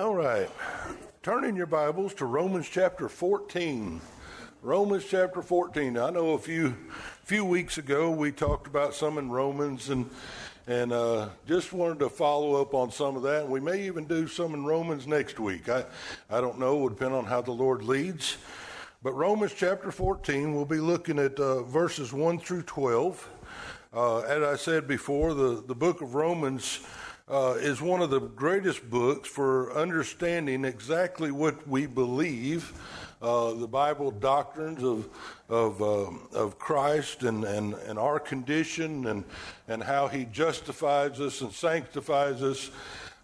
All 0.00 0.14
right. 0.14 0.48
Turn 1.22 1.44
in 1.44 1.54
your 1.54 1.66
Bibles 1.66 2.14
to 2.14 2.24
Romans 2.24 2.66
chapter 2.66 3.06
14. 3.06 4.00
Romans 4.62 5.04
chapter 5.06 5.42
14. 5.42 5.98
I 5.98 6.08
know 6.08 6.30
a 6.30 6.38
few 6.38 6.74
few 7.24 7.44
weeks 7.44 7.76
ago 7.76 8.10
we 8.10 8.32
talked 8.32 8.66
about 8.66 8.94
some 8.94 9.18
in 9.18 9.30
Romans 9.30 9.90
and 9.90 10.08
and 10.66 10.90
uh, 10.90 11.28
just 11.46 11.74
wanted 11.74 11.98
to 11.98 12.08
follow 12.08 12.62
up 12.62 12.72
on 12.72 12.90
some 12.90 13.14
of 13.14 13.24
that. 13.24 13.46
We 13.46 13.60
may 13.60 13.82
even 13.82 14.06
do 14.06 14.26
some 14.26 14.54
in 14.54 14.64
Romans 14.64 15.06
next 15.06 15.38
week. 15.38 15.68
I 15.68 15.84
I 16.30 16.40
don't 16.40 16.58
know. 16.58 16.78
It 16.78 16.80
will 16.80 16.88
depend 16.88 17.12
on 17.12 17.26
how 17.26 17.42
the 17.42 17.52
Lord 17.52 17.82
leads. 17.82 18.38
But 19.02 19.12
Romans 19.12 19.52
chapter 19.54 19.92
14, 19.92 20.54
we'll 20.54 20.64
be 20.64 20.80
looking 20.80 21.18
at 21.18 21.38
uh, 21.38 21.62
verses 21.64 22.10
1 22.10 22.38
through 22.38 22.62
12. 22.62 23.28
Uh, 23.92 24.20
as 24.20 24.42
I 24.42 24.56
said 24.56 24.88
before, 24.88 25.34
the, 25.34 25.62
the 25.66 25.74
book 25.74 26.00
of 26.00 26.14
Romans 26.14 26.80
uh, 27.30 27.54
is 27.58 27.80
one 27.80 28.02
of 28.02 28.10
the 28.10 28.20
greatest 28.20 28.90
books 28.90 29.28
for 29.28 29.72
understanding 29.72 30.64
exactly 30.64 31.30
what 31.30 31.66
we 31.68 31.86
believe, 31.86 32.72
uh, 33.22 33.54
the 33.54 33.68
Bible 33.68 34.10
doctrines 34.10 34.82
of 34.82 35.08
of 35.48 35.80
uh, 35.80 36.10
of 36.36 36.58
Christ 36.58 37.22
and, 37.22 37.44
and, 37.44 37.74
and 37.74 37.98
our 37.98 38.18
condition 38.18 39.06
and 39.06 39.24
and 39.68 39.82
how 39.82 40.08
He 40.08 40.24
justifies 40.24 41.20
us 41.20 41.40
and 41.40 41.52
sanctifies 41.52 42.42
us. 42.42 42.70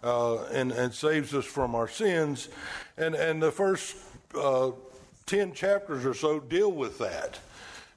Uh, 0.03 0.43
and, 0.53 0.71
and 0.71 0.93
saves 0.93 1.33
us 1.33 1.43
from 1.43 1.73
our 1.73 1.87
sins, 1.87 2.49
and 2.97 3.15
and 3.15 3.41
the 3.41 3.51
first 3.51 3.97
uh, 4.39 4.69
ten 5.25 5.51
chapters 5.53 6.05
or 6.05 6.13
so 6.13 6.39
deal 6.39 6.71
with 6.71 6.99
that. 6.99 7.39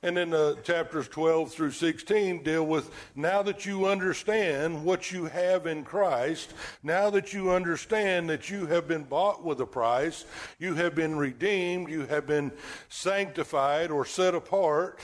And 0.03 0.17
then 0.17 0.33
uh, 0.33 0.55
chapters 0.63 1.09
12 1.09 1.53
through 1.53 1.73
16 1.73 2.43
deal 2.43 2.65
with 2.65 2.91
now 3.15 3.43
that 3.43 3.67
you 3.67 3.87
understand 3.87 4.83
what 4.83 5.13
you 5.13 5.27
have 5.27 5.67
in 5.67 5.85
Christ, 5.85 6.55
now 6.83 7.11
that 7.11 7.35
you 7.35 7.51
understand 7.51 8.31
that 8.31 8.49
you 8.49 8.65
have 8.67 8.89
been 8.89 9.05
bought 9.05 9.45
with 9.45 9.61
a 9.61 9.67
price, 9.67 10.25
you 10.59 10.75
have 10.75 10.95
been 10.95 11.17
redeemed, 11.17 11.91
you 11.91 12.07
have 12.07 12.27
been 12.27 12.51
sanctified 12.89 13.91
or 13.91 14.07
set 14.07 14.34
apart, 14.34 15.01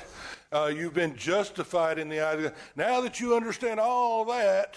uh, 0.50 0.72
you've 0.74 0.94
been 0.94 1.16
justified 1.16 1.98
in 1.98 2.08
the 2.08 2.20
eyes 2.20 2.50
Now 2.74 3.02
that 3.02 3.20
you 3.20 3.36
understand 3.36 3.78
all 3.78 4.24
that, 4.26 4.76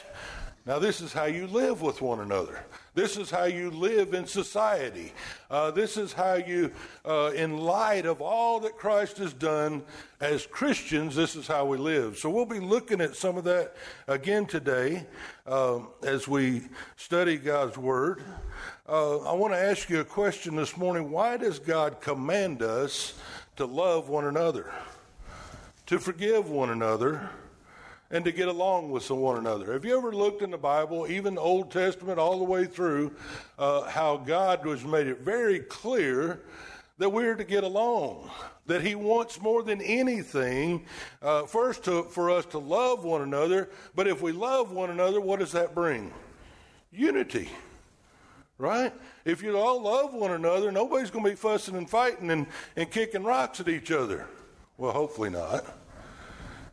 now 0.70 0.78
this 0.78 1.02
is 1.02 1.12
how 1.12 1.26
you 1.26 1.48
live 1.48 1.82
with 1.82 2.00
one 2.00 2.20
another. 2.20 2.64
This 2.94 3.18
is 3.18 3.32
how 3.32 3.46
you 3.46 3.72
live 3.72 4.14
in 4.14 4.28
society. 4.28 5.14
Uh, 5.50 5.72
this 5.72 5.98
is 5.98 6.14
how 6.14 6.36
you, 6.36 6.72
uh, 7.04 7.32
in 7.34 7.58
light 7.58 8.06
of 8.06 8.22
all 8.22 8.60
that 8.60 8.78
Christ 8.78 9.18
has 9.18 9.34
done 9.34 9.82
as 10.22 10.46
Christians, 10.46 11.16
this 11.16 11.36
is 11.36 11.48
how 11.48 11.66
we 11.66 11.80
live. 11.80 12.20
So 12.20 12.30
we'll 12.30 12.46
be 12.46 12.60
looking 12.60 13.02
at 13.02 13.16
some 13.16 13.36
of 13.36 13.46
that 13.46 13.78
again 14.08 14.46
today 14.46 15.08
uh, 15.48 15.80
as 16.04 16.28
we 16.28 16.62
study 16.98 17.38
God's 17.38 17.80
Word. 17.80 18.22
Uh, 18.88 19.22
I 19.22 19.34
want 19.34 19.56
to 19.56 19.60
ask 19.60 19.90
you 19.90 20.02
a 20.02 20.06
question 20.06 20.56
this 20.56 20.78
morning. 20.78 21.10
Why 21.10 21.38
does 21.38 21.58
God 21.58 22.00
command 22.00 22.62
us 22.62 23.20
to 23.56 23.66
love 23.66 24.08
one 24.08 24.26
another, 24.26 24.72
to 25.88 25.98
forgive 25.98 26.48
one 26.48 26.70
another? 26.70 27.28
And 28.12 28.26
to 28.26 28.32
get 28.32 28.48
along 28.48 28.90
with 28.90 29.10
one 29.12 29.38
another. 29.38 29.74
Have 29.74 29.86
you 29.86 29.98
ever 29.98 30.12
looked 30.12 30.42
in 30.42 30.52
the 30.52 30.58
Bible, 30.58 31.06
even 31.10 31.36
the 31.36 31.42
Old 31.42 31.72
Testament, 31.72 32.18
all 32.18 32.40
the 32.40 32.44
way 32.44 32.66
through, 32.66 33.12
uh, 33.58 33.84
how 33.84 34.18
God 34.18 34.66
has 34.66 34.84
made 34.84 35.08
it 35.08 35.20
very 35.20 35.60
clear 35.60 36.42
that 36.98 37.10
we're 37.10 37.36
to 37.36 37.44
get 37.44 37.64
along, 37.64 38.30
that 38.66 38.82
He 38.82 38.96
wants 38.96 39.40
more 39.42 39.64
than 39.64 39.82
anything, 39.82 40.86
uh, 41.22 41.44
first 41.46 41.84
to, 41.86 42.04
for 42.04 42.30
us 42.30 42.46
to 42.48 42.58
love 42.58 43.04
one 43.04 43.22
another, 43.22 43.70
but 43.96 44.08
if 44.08 44.22
we 44.22 44.32
love 44.32 44.72
one 44.72 44.90
another, 44.90 45.22
what 45.22 45.40
does 45.40 45.52
that 45.54 45.74
bring? 45.74 46.12
Unity. 46.92 47.50
Right? 48.58 48.92
If 49.24 49.42
you 49.42 49.58
all 49.58 49.82
love 49.82 50.14
one 50.14 50.32
another, 50.32 50.70
nobody's 50.72 51.10
going 51.10 51.24
to 51.24 51.32
be 51.32 51.36
fussing 51.38 51.78
and 51.78 51.90
fighting 51.90 52.30
and, 52.32 52.48
and 52.76 52.92
kicking 52.92 53.24
rocks 53.24 53.62
at 53.62 53.70
each 53.70 53.92
other. 53.92 54.28
Well, 54.78 54.92
hopefully 54.92 55.30
not. 55.30 55.64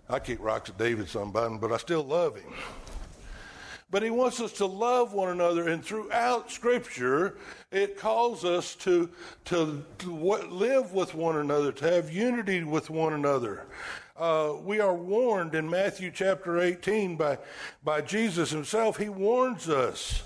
I 0.09 0.21
kick 0.21 0.39
rocks 0.41 0.71
at 0.71 0.79
David 0.79 1.09
sometimes, 1.09 1.61
but 1.61 1.73
I 1.73 1.79
still 1.79 2.05
love 2.05 2.37
him. 2.37 2.53
But 3.91 4.03
he 4.03 4.11
wants 4.11 4.41
us 4.41 4.53
to 4.55 4.67
love 4.67 5.13
one 5.13 5.31
another, 5.31 5.69
and 5.69 5.85
throughout 5.85 6.51
Scripture, 6.51 7.37
it 7.71 7.97
calls 7.97 8.45
us 8.45 8.75
to, 8.77 9.09
to, 9.47 9.85
to 9.99 10.11
live 10.11 10.93
with 10.93 11.15
one 11.15 11.37
another, 11.37 11.73
to 11.73 11.91
have 11.93 12.13
unity 12.13 12.63
with 12.65 12.91
one 12.91 13.13
another. 13.13 13.65
Uh, 14.17 14.55
we 14.65 14.81
are 14.81 14.95
warned 14.95 15.55
in 15.55 15.69
Matthew 15.69 16.11
chapter 16.11 16.59
18 16.59 17.17
by, 17.17 17.39
by 17.85 18.01
Jesus 18.01 18.51
himself. 18.51 18.97
He 18.97 19.09
warns 19.09 19.69
us 19.69 20.23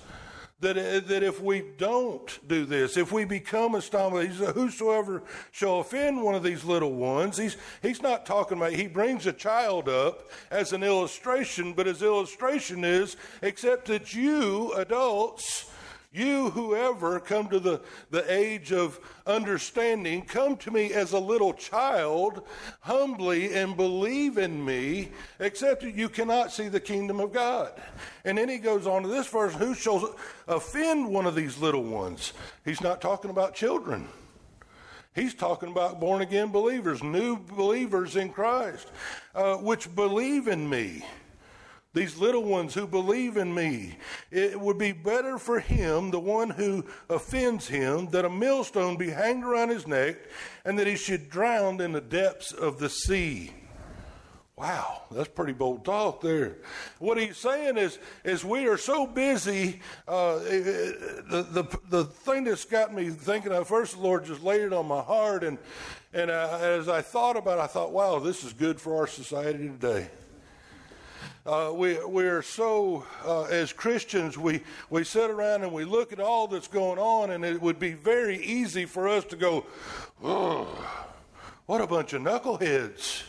that, 0.60 1.08
that 1.08 1.22
if 1.22 1.40
we 1.40 1.64
don't 1.78 2.38
do 2.46 2.66
this, 2.66 2.96
if 2.96 3.12
we 3.12 3.24
become 3.24 3.74
a 3.74 3.80
he 3.80 3.88
said, 3.88 4.54
whosoever 4.54 5.22
shall 5.52 5.80
offend 5.80 6.22
one 6.22 6.34
of 6.34 6.42
these 6.42 6.64
little 6.64 6.92
ones, 6.92 7.38
he's, 7.38 7.56
he's 7.82 8.02
not 8.02 8.26
talking 8.26 8.58
about, 8.58 8.72
he 8.72 8.86
brings 8.86 9.26
a 9.26 9.32
child 9.32 9.88
up 9.88 10.30
as 10.50 10.72
an 10.72 10.82
illustration, 10.82 11.72
but 11.72 11.86
his 11.86 12.02
illustration 12.02 12.84
is, 12.84 13.16
except 13.42 13.86
that 13.86 14.14
you 14.14 14.72
adults, 14.74 15.70
you, 16.12 16.50
whoever 16.50 17.20
come 17.20 17.48
to 17.50 17.60
the, 17.60 17.80
the 18.10 18.30
age 18.32 18.72
of 18.72 18.98
understanding, 19.26 20.22
come 20.22 20.56
to 20.56 20.70
me 20.72 20.92
as 20.92 21.12
a 21.12 21.18
little 21.18 21.52
child, 21.52 22.42
humbly, 22.80 23.54
and 23.54 23.76
believe 23.76 24.36
in 24.36 24.64
me, 24.64 25.10
except 25.38 25.82
that 25.82 25.94
you 25.94 26.08
cannot 26.08 26.52
see 26.52 26.68
the 26.68 26.80
kingdom 26.80 27.20
of 27.20 27.32
God. 27.32 27.72
And 28.24 28.36
then 28.36 28.48
he 28.48 28.58
goes 28.58 28.88
on 28.88 29.02
to 29.02 29.08
this 29.08 29.28
verse 29.28 29.54
Who 29.54 29.72
shall 29.74 30.16
offend 30.48 31.08
one 31.08 31.26
of 31.26 31.36
these 31.36 31.58
little 31.58 31.84
ones? 31.84 32.32
He's 32.64 32.80
not 32.80 33.00
talking 33.00 33.30
about 33.30 33.54
children. 33.54 34.08
He's 35.14 35.34
talking 35.34 35.70
about 35.70 36.00
born 36.00 36.22
again 36.22 36.48
believers, 36.48 37.02
new 37.02 37.36
believers 37.36 38.16
in 38.16 38.30
Christ, 38.30 38.88
uh, 39.34 39.56
which 39.56 39.92
believe 39.94 40.48
in 40.48 40.68
me 40.68 41.04
these 41.92 42.16
little 42.16 42.44
ones 42.44 42.74
who 42.74 42.86
believe 42.86 43.36
in 43.36 43.54
me. 43.54 43.96
It 44.30 44.60
would 44.60 44.78
be 44.78 44.92
better 44.92 45.38
for 45.38 45.58
him, 45.58 46.10
the 46.10 46.20
one 46.20 46.50
who 46.50 46.84
offends 47.08 47.66
him, 47.66 48.10
that 48.10 48.24
a 48.24 48.30
millstone 48.30 48.96
be 48.96 49.10
hanged 49.10 49.44
around 49.44 49.70
his 49.70 49.86
neck 49.86 50.16
and 50.64 50.78
that 50.78 50.86
he 50.86 50.96
should 50.96 51.30
drown 51.30 51.80
in 51.80 51.92
the 51.92 52.00
depths 52.00 52.52
of 52.52 52.78
the 52.78 52.88
sea. 52.88 53.52
Wow, 54.56 55.04
that's 55.10 55.28
pretty 55.28 55.54
bold 55.54 55.86
talk 55.86 56.20
there. 56.20 56.58
What 56.98 57.16
he's 57.16 57.38
saying 57.38 57.78
is, 57.78 57.98
is 58.24 58.44
we 58.44 58.68
are 58.68 58.76
so 58.76 59.06
busy. 59.06 59.80
Uh, 60.06 60.38
the, 60.38 61.46
the 61.50 61.78
the 61.88 62.04
thing 62.04 62.44
that's 62.44 62.66
got 62.66 62.92
me 62.92 63.08
thinking 63.08 63.52
of 63.52 63.66
first, 63.66 63.94
the 63.94 64.02
Lord 64.02 64.26
just 64.26 64.42
laid 64.42 64.60
it 64.60 64.74
on 64.74 64.86
my 64.86 65.00
heart, 65.00 65.44
and 65.44 65.56
and 66.12 66.30
uh, 66.30 66.58
as 66.60 66.90
I 66.90 67.00
thought 67.00 67.38
about, 67.38 67.58
it, 67.58 67.62
I 67.62 67.68
thought, 67.68 67.90
wow, 67.90 68.18
this 68.18 68.44
is 68.44 68.52
good 68.52 68.78
for 68.78 68.98
our 68.98 69.06
society 69.06 69.66
today. 69.66 70.10
Uh, 71.46 71.72
we, 71.74 71.98
we're 72.04 72.42
so, 72.42 73.06
uh, 73.24 73.44
as 73.44 73.72
Christians, 73.72 74.36
we, 74.36 74.62
we 74.90 75.04
sit 75.04 75.30
around 75.30 75.62
and 75.62 75.72
we 75.72 75.84
look 75.84 76.12
at 76.12 76.20
all 76.20 76.46
that's 76.46 76.68
going 76.68 76.98
on, 76.98 77.30
and 77.30 77.44
it 77.46 77.60
would 77.62 77.78
be 77.78 77.92
very 77.92 78.36
easy 78.44 78.84
for 78.84 79.08
us 79.08 79.24
to 79.24 79.36
go, 79.36 79.64
oh, 80.22 80.66
what 81.64 81.80
a 81.80 81.86
bunch 81.86 82.12
of 82.12 82.20
knuckleheads. 82.20 83.22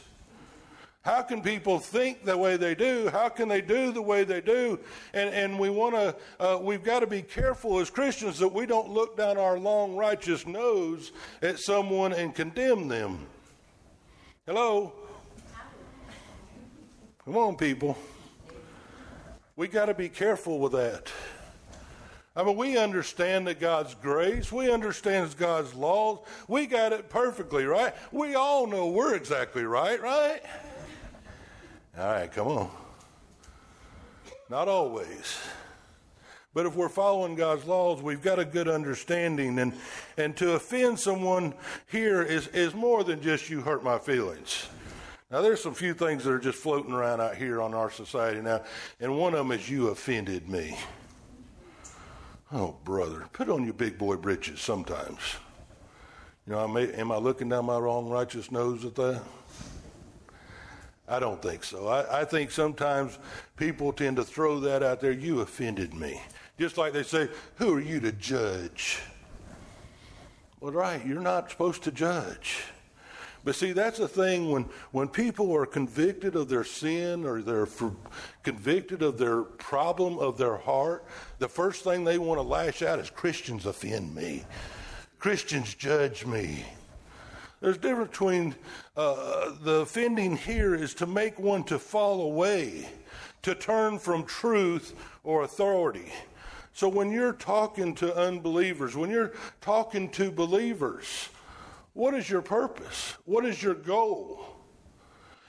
How 1.03 1.21
can 1.21 1.41
people 1.41 1.79
think 1.79 2.25
the 2.25 2.37
way 2.37 2.57
they 2.57 2.75
do? 2.75 3.09
How 3.09 3.29
can 3.29 3.47
they 3.47 3.61
do 3.61 3.93
the 3.93 4.01
way 4.01 4.25
they 4.25 4.41
do? 4.41 4.77
And, 5.13 5.29
and 5.29 5.57
we 5.57 5.69
want 5.69 5.95
to, 5.95 6.15
uh, 6.39 6.59
we've 6.61 6.83
got 6.83 6.99
to 6.99 7.07
be 7.07 7.21
careful 7.21 7.79
as 7.79 7.89
Christians 7.89 8.37
that 8.39 8.53
we 8.53 8.65
don't 8.65 8.89
look 8.89 9.15
down 9.15 9.37
our 9.37 9.57
long 9.57 9.95
righteous 9.95 10.45
nose 10.45 11.13
at 11.41 11.59
someone 11.59 12.11
and 12.11 12.35
condemn 12.35 12.89
them. 12.89 13.25
Hello? 14.45 14.91
Come 17.31 17.37
on, 17.37 17.55
people. 17.55 17.97
We 19.55 19.69
got 19.69 19.85
to 19.85 19.93
be 19.93 20.09
careful 20.09 20.59
with 20.59 20.73
that. 20.73 21.09
I 22.35 22.43
mean, 22.43 22.57
we 22.57 22.77
understand 22.77 23.47
that 23.47 23.57
God's 23.57 23.95
grace, 23.95 24.51
we 24.51 24.69
understand 24.69 25.33
God's 25.37 25.73
laws. 25.73 26.19
We 26.49 26.65
got 26.65 26.91
it 26.91 27.09
perfectly, 27.09 27.63
right? 27.63 27.95
We 28.11 28.35
all 28.35 28.67
know 28.67 28.87
we're 28.87 29.15
exactly 29.15 29.63
right, 29.63 30.01
right? 30.01 30.41
All 31.97 32.05
right, 32.05 32.29
come 32.29 32.47
on. 32.49 32.71
Not 34.49 34.67
always. 34.67 35.39
But 36.53 36.65
if 36.65 36.75
we're 36.75 36.89
following 36.89 37.35
God's 37.35 37.63
laws, 37.63 38.01
we've 38.01 38.21
got 38.21 38.39
a 38.39 38.45
good 38.45 38.67
understanding. 38.67 39.57
And, 39.57 39.71
and 40.17 40.35
to 40.35 40.55
offend 40.55 40.99
someone 40.99 41.53
here 41.89 42.21
is, 42.21 42.47
is 42.47 42.73
more 42.73 43.05
than 43.05 43.21
just 43.21 43.49
you 43.49 43.61
hurt 43.61 43.85
my 43.85 43.99
feelings. 43.99 44.67
Now, 45.31 45.41
there's 45.41 45.63
some 45.63 45.73
few 45.73 45.93
things 45.93 46.25
that 46.25 46.31
are 46.31 46.39
just 46.39 46.57
floating 46.57 46.91
around 46.91 47.21
out 47.21 47.37
here 47.37 47.61
on 47.61 47.73
our 47.73 47.89
society 47.89 48.41
now, 48.41 48.63
and 48.99 49.17
one 49.17 49.33
of 49.33 49.39
them 49.39 49.57
is 49.57 49.69
you 49.69 49.87
offended 49.87 50.49
me. 50.49 50.77
Oh, 52.51 52.75
brother, 52.83 53.25
put 53.31 53.47
on 53.47 53.63
your 53.63 53.73
big 53.73 53.97
boy 53.97 54.17
britches 54.17 54.59
sometimes. 54.59 55.19
You 56.45 56.53
know, 56.53 56.77
am 56.77 57.11
I 57.13 57.17
looking 57.17 57.47
down 57.47 57.65
my 57.65 57.77
wrong 57.77 58.09
righteous 58.09 58.51
nose 58.51 58.83
at 58.83 58.95
that? 58.95 59.21
I 61.07 61.19
don't 61.19 61.41
think 61.41 61.63
so. 61.63 61.87
I, 61.87 62.21
I 62.21 62.25
think 62.25 62.51
sometimes 62.51 63.17
people 63.55 63.93
tend 63.93 64.17
to 64.17 64.23
throw 64.23 64.59
that 64.61 64.83
out 64.83 64.99
there. 64.99 65.11
You 65.11 65.39
offended 65.39 65.93
me. 65.93 66.21
Just 66.59 66.77
like 66.77 66.91
they 66.91 67.03
say, 67.03 67.29
Who 67.55 67.75
are 67.75 67.81
you 67.81 68.01
to 68.01 68.11
judge? 68.11 68.99
Well, 70.59 70.73
right, 70.73 71.05
you're 71.05 71.21
not 71.21 71.51
supposed 71.51 71.83
to 71.83 71.91
judge. 71.91 72.63
But 73.43 73.55
see, 73.55 73.71
that's 73.71 73.97
the 73.97 74.07
thing 74.07 74.51
when, 74.51 74.65
when 74.91 75.07
people 75.07 75.51
are 75.55 75.65
convicted 75.65 76.35
of 76.35 76.47
their 76.47 76.63
sin 76.63 77.25
or 77.25 77.41
they're 77.41 77.65
for, 77.65 77.95
convicted 78.43 79.01
of 79.01 79.17
their 79.17 79.41
problem 79.41 80.19
of 80.19 80.37
their 80.37 80.57
heart, 80.57 81.05
the 81.39 81.47
first 81.47 81.83
thing 81.83 82.03
they 82.03 82.19
want 82.19 82.37
to 82.37 82.43
lash 82.43 82.83
out 82.83 82.99
is 82.99 83.09
Christians 83.09 83.65
offend 83.65 84.13
me. 84.13 84.43
Christians 85.17 85.73
judge 85.73 86.25
me. 86.25 86.65
There's 87.61 87.77
a 87.77 87.79
difference 87.79 88.11
between 88.11 88.55
uh, 88.97 89.51
the 89.61 89.81
offending 89.81 90.37
here 90.37 90.73
is 90.75 90.93
to 90.95 91.05
make 91.05 91.39
one 91.39 91.63
to 91.65 91.77
fall 91.77 92.21
away, 92.21 92.89
to 93.43 93.55
turn 93.55 93.99
from 93.99 94.23
truth 94.25 94.95
or 95.23 95.43
authority. 95.43 96.11
So 96.73 96.87
when 96.87 97.11
you're 97.11 97.33
talking 97.33 97.93
to 97.95 98.15
unbelievers, 98.15 98.95
when 98.95 99.09
you're 99.09 99.33
talking 99.61 100.09
to 100.11 100.31
believers, 100.31 101.29
what 101.93 102.13
is 102.13 102.29
your 102.29 102.41
purpose? 102.41 103.15
What 103.25 103.45
is 103.45 103.61
your 103.61 103.73
goal? 103.73 104.39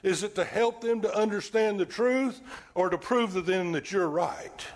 Is 0.02 0.22
it 0.22 0.34
to 0.34 0.44
help 0.44 0.80
them 0.80 1.00
to 1.02 1.16
understand 1.16 1.78
the 1.78 1.86
truth 1.86 2.40
or 2.74 2.90
to 2.90 2.98
prove 2.98 3.34
to 3.34 3.40
them 3.40 3.72
that 3.72 3.92
you're 3.92 4.08
right? 4.08 4.66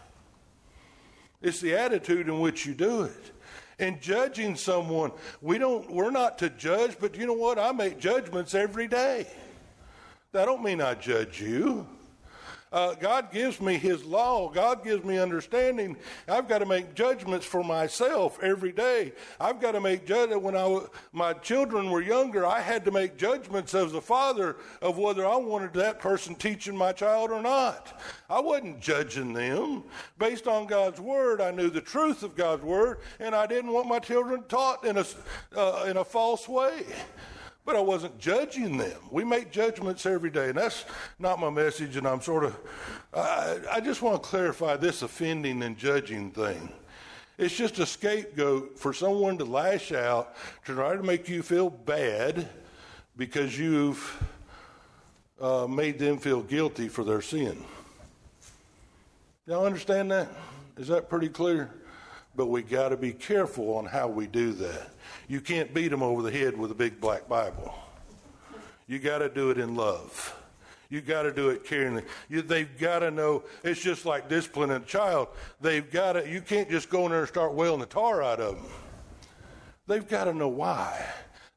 It's 1.43 1.61
the 1.61 1.75
attitude 1.75 2.29
in 2.29 2.41
which 2.41 2.65
you 2.67 2.75
do 2.75 3.03
it. 3.03 3.33
And 3.79 4.01
judging 4.01 4.57
someone, 4.57 5.13
we 5.43 5.59
don't 5.59 5.91
we're 5.91 6.11
not 6.11 6.39
to 6.39 6.49
judge, 6.49 6.97
but 6.99 7.17
you 7.17 7.27
know 7.27 7.35
what? 7.35 7.59
I 7.59 7.73
make 7.73 7.99
judgments 7.99 8.55
every 8.55 8.89
day. 8.89 9.27
That 10.33 10.47
don't 10.47 10.63
mean 10.63 10.81
I 10.81 10.95
judge 10.95 11.41
you. 11.41 11.87
Uh, 12.77 12.95
God 12.95 13.33
gives 13.33 13.59
me 13.59 13.79
His 13.79 14.05
law. 14.05 14.51
God 14.51 14.85
gives 14.85 15.03
me 15.03 15.17
understanding. 15.17 15.97
I've 16.29 16.47
got 16.47 16.59
to 16.59 16.67
make 16.67 16.95
judgments 16.95 17.47
for 17.47 17.65
myself 17.65 18.39
every 18.43 18.71
day. 18.71 19.15
I've 19.41 19.63
got 19.63 19.73
to 19.73 19.81
make 19.81 20.05
judgments. 20.05 20.45
When 20.45 20.55
I, 20.55 20.81
my 21.11 21.33
children 21.33 21.89
were 21.91 22.03
younger, 22.03 22.45
I 22.45 22.61
had 22.61 22.85
to 22.85 22.91
make 22.91 23.17
judgments 23.17 23.73
as 23.73 23.95
a 23.95 24.01
father 24.03 24.57
of 24.83 24.99
whether 24.99 25.25
I 25.25 25.37
wanted 25.37 25.73
that 25.73 26.01
person 26.01 26.35
teaching 26.35 26.77
my 26.77 26.93
child 26.93 27.31
or 27.31 27.41
not. 27.41 27.99
I 28.29 28.41
wasn't 28.41 28.79
judging 28.79 29.33
them 29.33 29.85
based 30.19 30.47
on 30.47 30.67
God's 30.67 31.01
word. 31.01 31.41
I 31.41 31.53
knew 31.53 31.71
the 31.71 31.81
truth 31.81 32.23
of 32.23 32.37
God's 32.37 32.63
word, 32.63 32.99
and 33.21 33.35
I 33.35 33.47
didn't 33.47 33.73
want 33.73 33.89
my 33.89 34.01
children 34.01 34.45
taught 34.51 34.85
in 34.85 34.99
a 34.99 35.07
uh, 35.57 35.87
in 35.89 35.97
a 35.97 36.05
false 36.05 36.47
way 36.47 36.85
but 37.67 37.75
I 37.75 37.81
wasn't 37.81 38.17
judging 38.19 38.79
them. 38.79 38.99
We 39.11 39.25
make 39.25 39.51
judgments 39.51 40.07
every 40.07 40.31
day, 40.31 40.51
and 40.51 40.57
that's 40.57 40.85
not 41.19 41.41
my 41.41 41.51
message. 41.51 41.97
And 41.97 42.07
I'm 42.07 42.23
sort 42.23 42.45
of, 42.45 42.57
I, 43.13 43.59
I 43.73 43.81
just 43.81 44.01
want 44.03 44.23
to 44.23 44.29
clarify 44.29 44.77
this 44.77 45.03
offending 45.03 45.65
and 45.65 45.77
judging 45.77 46.31
thing. 46.31 46.73
It's 47.37 47.55
just 47.55 47.81
a 47.81 47.85
scapegoat 47.85 48.79
for 48.79 48.95
someone 48.95 49.37
to 49.39 49.45
lash 49.45 49.91
out 49.91 50.37
to 50.65 50.75
try 50.75 50.97
to 50.97 51.03
make 51.03 51.29
you 51.29 51.43
feel 51.43 51.69
bad 51.69 52.49
because 53.17 53.59
you've 53.59 54.25
uh, 55.41 55.67
made 55.67 55.99
them 55.99 56.19
feel 56.19 56.43
guilty 56.43 56.89
for 56.89 57.03
their 57.03 57.21
sin. 57.21 57.63
Y'all 59.47 59.67
understand 59.67 60.11
that? 60.13 60.29
Is 60.79 60.87
that 60.89 61.11
pretty 61.11 61.29
clear? 61.29 61.71
But 62.37 62.47
we 62.47 62.63
got 62.63 62.91
to 62.91 62.97
be 62.97 63.13
careful 63.13 63.75
on 63.77 63.87
how 63.87 64.09
we 64.09 64.27
do 64.27 64.53
that. 64.53 64.91
You 65.27 65.41
can't 65.41 65.73
beat 65.73 65.89
them 65.89 66.03
over 66.03 66.23
the 66.23 66.31
head 66.31 66.57
with 66.57 66.71
a 66.71 66.75
big 66.75 67.01
black 67.01 67.29
Bible. 67.29 67.75
You 68.87 68.99
got 68.99 69.19
to 69.19 69.29
do 69.29 69.51
it 69.51 69.59
in 69.59 69.75
love. 69.75 70.37
You 70.91 71.01
got 71.01 71.23
to 71.23 71.33
do 71.33 71.49
it 71.49 71.65
caringly. 71.65 72.05
You, 72.29 72.43
they've 72.43 72.79
got 72.79 73.01
to 73.01 73.11
know. 73.11 73.43
It's 73.65 73.83
just 73.83 74.05
like 74.07 74.29
disciplining 74.29 74.77
a 74.77 74.81
child. 74.81 75.29
They've 75.61 75.91
got 75.91 76.13
to. 76.13 76.29
You 76.29 76.41
can't 76.41 76.71
just 76.71 76.91
go 76.91 77.07
in 77.07 77.11
there 77.11 77.21
and 77.21 77.29
start 77.29 77.55
wailing 77.55 77.81
the 77.81 77.87
tar 77.87 78.23
out 78.23 78.39
of 78.39 78.57
them. 78.57 78.67
They've 79.87 80.07
got 80.07 80.25
to 80.25 80.35
know 80.35 80.49
why. 80.49 81.05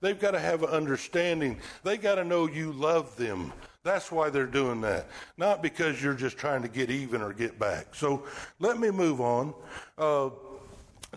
They've 0.01 0.19
got 0.19 0.31
to 0.31 0.39
have 0.39 0.63
an 0.63 0.69
understanding. 0.69 1.59
They 1.83 1.97
got 1.97 2.15
to 2.15 2.23
know 2.23 2.47
you 2.47 2.71
love 2.71 3.15
them. 3.17 3.51
That's 3.83 4.11
why 4.11 4.29
they're 4.29 4.45
doing 4.45 4.81
that, 4.81 5.07
not 5.37 5.61
because 5.61 6.03
you're 6.03 6.13
just 6.13 6.37
trying 6.37 6.61
to 6.63 6.67
get 6.67 6.89
even 6.89 7.21
or 7.21 7.31
get 7.33 7.57
back. 7.57 7.95
So 7.95 8.23
let 8.59 8.79
me 8.79 8.91
move 8.91 9.21
on. 9.21 9.53
Uh, 9.97 10.29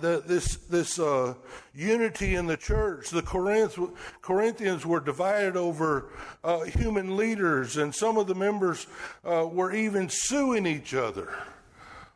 the, 0.01 0.23
this 0.27 0.57
this 0.57 0.99
uh, 0.99 1.35
unity 1.75 2.35
in 2.35 2.47
the 2.47 2.57
church. 2.57 3.11
The 3.11 3.23
Corinth, 3.23 3.79
Corinthians 4.21 4.87
were 4.87 5.01
divided 5.01 5.57
over 5.57 6.11
uh, 6.43 6.61
human 6.61 7.17
leaders, 7.17 7.77
and 7.77 7.95
some 7.95 8.17
of 8.17 8.27
the 8.27 8.35
members 8.35 8.87
uh, 9.25 9.47
were 9.51 9.73
even 9.73 10.09
suing 10.09 10.67
each 10.67 10.95
other. 10.95 11.33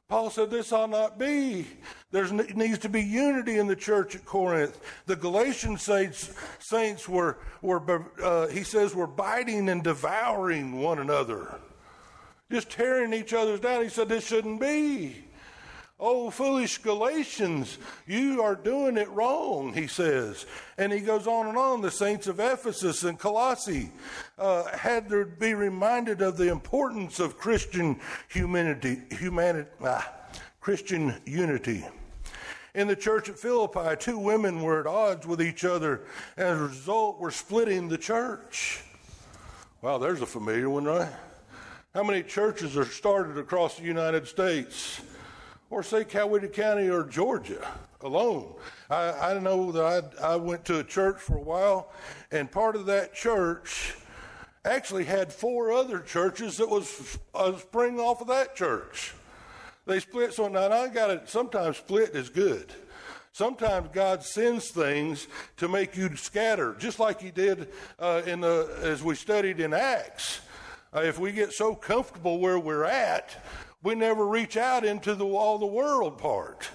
Paul 0.08 0.30
said 0.30 0.50
this 0.50 0.72
ought 0.72 0.90
not 0.90 1.18
be. 1.18 1.66
There 2.12 2.28
needs 2.30 2.78
to 2.78 2.88
be 2.88 3.02
unity 3.02 3.58
in 3.58 3.66
the 3.66 3.74
church 3.74 4.14
at 4.14 4.24
Corinth. 4.24 4.80
The 5.06 5.16
Galatian 5.16 5.78
saints, 5.78 6.32
saints 6.60 7.08
were, 7.08 7.38
were 7.60 8.04
uh, 8.22 8.46
he 8.46 8.62
says, 8.62 8.94
were 8.94 9.08
biting 9.08 9.68
and 9.68 9.82
devouring 9.82 10.80
one 10.80 11.00
another, 11.00 11.58
just 12.52 12.70
tearing 12.70 13.12
each 13.12 13.32
other's 13.32 13.58
down. 13.58 13.82
He 13.82 13.88
said 13.88 14.08
this 14.08 14.24
shouldn't 14.24 14.60
be. 14.60 15.24
Oh, 15.98 16.28
foolish 16.28 16.76
Galatians, 16.78 17.78
you 18.06 18.42
are 18.42 18.54
doing 18.54 18.98
it 18.98 19.08
wrong, 19.08 19.72
he 19.72 19.86
says. 19.86 20.44
And 20.76 20.92
he 20.92 21.00
goes 21.00 21.26
on 21.26 21.46
and 21.46 21.56
on. 21.56 21.80
The 21.80 21.90
saints 21.90 22.26
of 22.26 22.38
Ephesus 22.38 23.02
and 23.04 23.18
Colossae 23.18 23.90
uh, 24.38 24.64
had 24.76 25.08
to 25.08 25.24
be 25.24 25.54
reminded 25.54 26.20
of 26.20 26.36
the 26.36 26.50
importance 26.50 27.18
of 27.18 27.38
Christian 27.38 27.98
humanity, 28.28 29.04
humanity 29.10 29.70
ah, 29.82 30.12
Christian 30.60 31.14
unity. 31.24 31.86
In 32.74 32.88
the 32.88 32.96
church 32.96 33.30
at 33.30 33.38
Philippi, 33.38 33.96
two 33.98 34.18
women 34.18 34.60
were 34.60 34.80
at 34.80 34.86
odds 34.86 35.26
with 35.26 35.40
each 35.40 35.64
other. 35.64 36.02
As 36.36 36.58
a 36.58 36.62
result, 36.64 37.18
were 37.18 37.30
splitting 37.30 37.88
the 37.88 37.96
church. 37.96 38.82
Wow, 39.80 39.96
there's 39.96 40.20
a 40.20 40.26
familiar 40.26 40.68
one, 40.68 40.84
right? 40.84 41.08
How 41.94 42.02
many 42.02 42.22
churches 42.22 42.76
are 42.76 42.84
started 42.84 43.38
across 43.38 43.78
the 43.78 43.84
United 43.84 44.28
States? 44.28 45.00
Or 45.70 45.82
say 45.82 46.04
Coweta 46.04 46.52
County 46.52 46.88
or 46.88 47.04
Georgia 47.04 47.66
alone. 48.00 48.54
I, 48.90 49.32
I 49.32 49.38
know 49.38 49.72
that 49.72 50.14
I, 50.20 50.32
I 50.32 50.36
went 50.36 50.64
to 50.66 50.78
a 50.78 50.84
church 50.84 51.20
for 51.20 51.36
a 51.36 51.42
while, 51.42 51.90
and 52.30 52.50
part 52.50 52.76
of 52.76 52.86
that 52.86 53.14
church 53.14 53.96
actually 54.64 55.04
had 55.04 55.32
four 55.32 55.72
other 55.72 56.00
churches 56.00 56.56
that 56.56 56.68
was 56.68 57.18
a 57.34 57.56
spring 57.58 58.00
off 58.00 58.20
of 58.20 58.28
that 58.28 58.56
church. 58.56 59.14
They 59.86 60.00
split. 60.00 60.34
So 60.34 60.48
now 60.48 60.70
I 60.70 60.88
got 60.88 61.10
it. 61.10 61.28
Sometimes 61.28 61.76
split 61.76 62.10
is 62.10 62.28
good. 62.28 62.72
Sometimes 63.32 63.90
God 63.92 64.24
sends 64.24 64.70
things 64.70 65.28
to 65.58 65.68
make 65.68 65.96
you 65.96 66.16
scatter, 66.16 66.74
just 66.78 66.98
like 66.98 67.20
He 67.20 67.30
did 67.30 67.68
uh, 67.98 68.22
in 68.26 68.40
the 68.40 68.78
as 68.82 69.02
we 69.02 69.14
studied 69.14 69.60
in 69.60 69.72
Acts. 69.72 70.40
Uh, 70.94 71.02
if 71.02 71.18
we 71.18 71.30
get 71.30 71.52
so 71.52 71.74
comfortable 71.74 72.38
where 72.38 72.58
we're 72.58 72.84
at, 72.84 73.36
we 73.86 73.94
never 73.94 74.26
reach 74.26 74.56
out 74.56 74.84
into 74.84 75.14
the 75.14 75.24
all 75.24 75.58
the 75.58 75.66
world 75.66 76.18
part. 76.18 76.68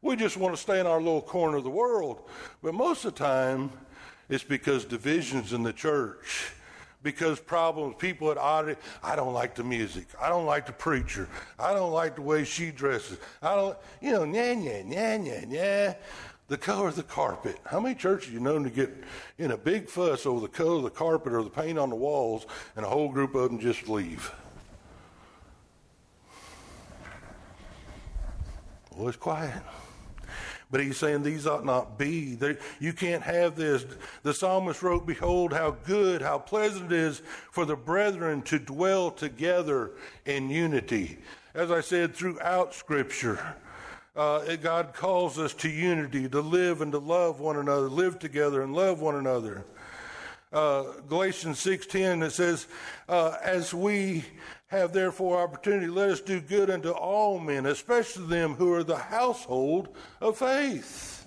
We 0.00 0.14
just 0.14 0.36
want 0.36 0.54
to 0.54 0.60
stay 0.60 0.78
in 0.78 0.86
our 0.86 0.98
little 0.98 1.20
corner 1.20 1.56
of 1.56 1.64
the 1.64 1.70
world. 1.70 2.22
But 2.62 2.72
most 2.72 3.04
of 3.04 3.16
the 3.16 3.18
time, 3.18 3.72
it's 4.28 4.44
because 4.44 4.84
divisions 4.84 5.52
in 5.52 5.64
the 5.64 5.72
church, 5.72 6.52
because 7.02 7.40
problems, 7.40 7.96
people 7.98 8.30
at 8.30 8.38
odd. 8.38 8.76
I 9.02 9.16
don't 9.16 9.32
like 9.32 9.56
the 9.56 9.64
music. 9.64 10.06
I 10.20 10.28
don't 10.28 10.46
like 10.46 10.66
the 10.66 10.72
preacher. 10.72 11.28
I 11.58 11.74
don't 11.74 11.90
like 11.90 12.14
the 12.14 12.22
way 12.22 12.44
she 12.44 12.70
dresses. 12.70 13.18
I 13.42 13.56
don't, 13.56 13.76
you 14.00 14.12
know, 14.12 14.22
nya 14.22 14.54
nya 14.54 14.88
nya 14.88 15.18
nya 15.18 15.44
nya. 15.50 15.96
The 16.46 16.58
color 16.58 16.86
of 16.88 16.94
the 16.94 17.02
carpet. 17.02 17.58
How 17.66 17.80
many 17.80 17.96
churches 17.96 18.32
you 18.32 18.38
known 18.38 18.62
to 18.62 18.70
get 18.70 18.88
in 19.36 19.50
a 19.50 19.56
big 19.56 19.88
fuss 19.88 20.26
over 20.26 20.40
the 20.40 20.46
color 20.46 20.76
of 20.76 20.84
the 20.84 20.90
carpet 20.90 21.32
or 21.32 21.42
the 21.42 21.50
paint 21.50 21.76
on 21.76 21.90
the 21.90 21.96
walls, 21.96 22.46
and 22.76 22.86
a 22.86 22.88
whole 22.88 23.08
group 23.08 23.34
of 23.34 23.50
them 23.50 23.58
just 23.58 23.88
leave? 23.88 24.32
Well, 28.96 29.08
it's 29.08 29.16
quiet. 29.16 29.62
But 30.70 30.80
he's 30.80 30.96
saying 30.96 31.22
these 31.22 31.46
ought 31.46 31.66
not 31.66 31.98
be. 31.98 32.38
You 32.80 32.92
can't 32.94 33.22
have 33.22 33.56
this. 33.56 33.84
The 34.22 34.32
psalmist 34.32 34.82
wrote, 34.82 35.06
Behold, 35.06 35.52
how 35.52 35.72
good, 35.84 36.22
how 36.22 36.38
pleasant 36.38 36.92
it 36.92 36.98
is 36.98 37.20
for 37.50 37.66
the 37.66 37.76
brethren 37.76 38.40
to 38.42 38.58
dwell 38.58 39.10
together 39.10 39.92
in 40.24 40.48
unity. 40.48 41.18
As 41.54 41.70
I 41.70 41.82
said, 41.82 42.14
throughout 42.14 42.74
Scripture, 42.74 43.54
uh, 44.16 44.56
God 44.56 44.94
calls 44.94 45.38
us 45.38 45.52
to 45.54 45.68
unity, 45.68 46.26
to 46.28 46.40
live 46.40 46.80
and 46.80 46.92
to 46.92 46.98
love 46.98 47.38
one 47.40 47.58
another, 47.58 47.88
live 47.90 48.18
together 48.18 48.62
and 48.62 48.74
love 48.74 49.00
one 49.00 49.16
another. 49.16 49.66
Uh, 50.52 50.84
Galatians 51.08 51.62
6.10, 51.64 52.26
it 52.26 52.30
says, 52.30 52.66
uh, 53.08 53.36
As 53.42 53.72
we 53.72 54.24
have 54.72 54.94
therefore 54.94 55.38
opportunity, 55.38 55.86
let 55.86 56.08
us 56.08 56.20
do 56.22 56.40
good 56.40 56.70
unto 56.70 56.90
all 56.90 57.38
men, 57.38 57.66
especially 57.66 58.26
them 58.26 58.54
who 58.54 58.72
are 58.72 58.82
the 58.82 58.96
household 58.96 59.94
of 60.18 60.38
faith. 60.38 61.26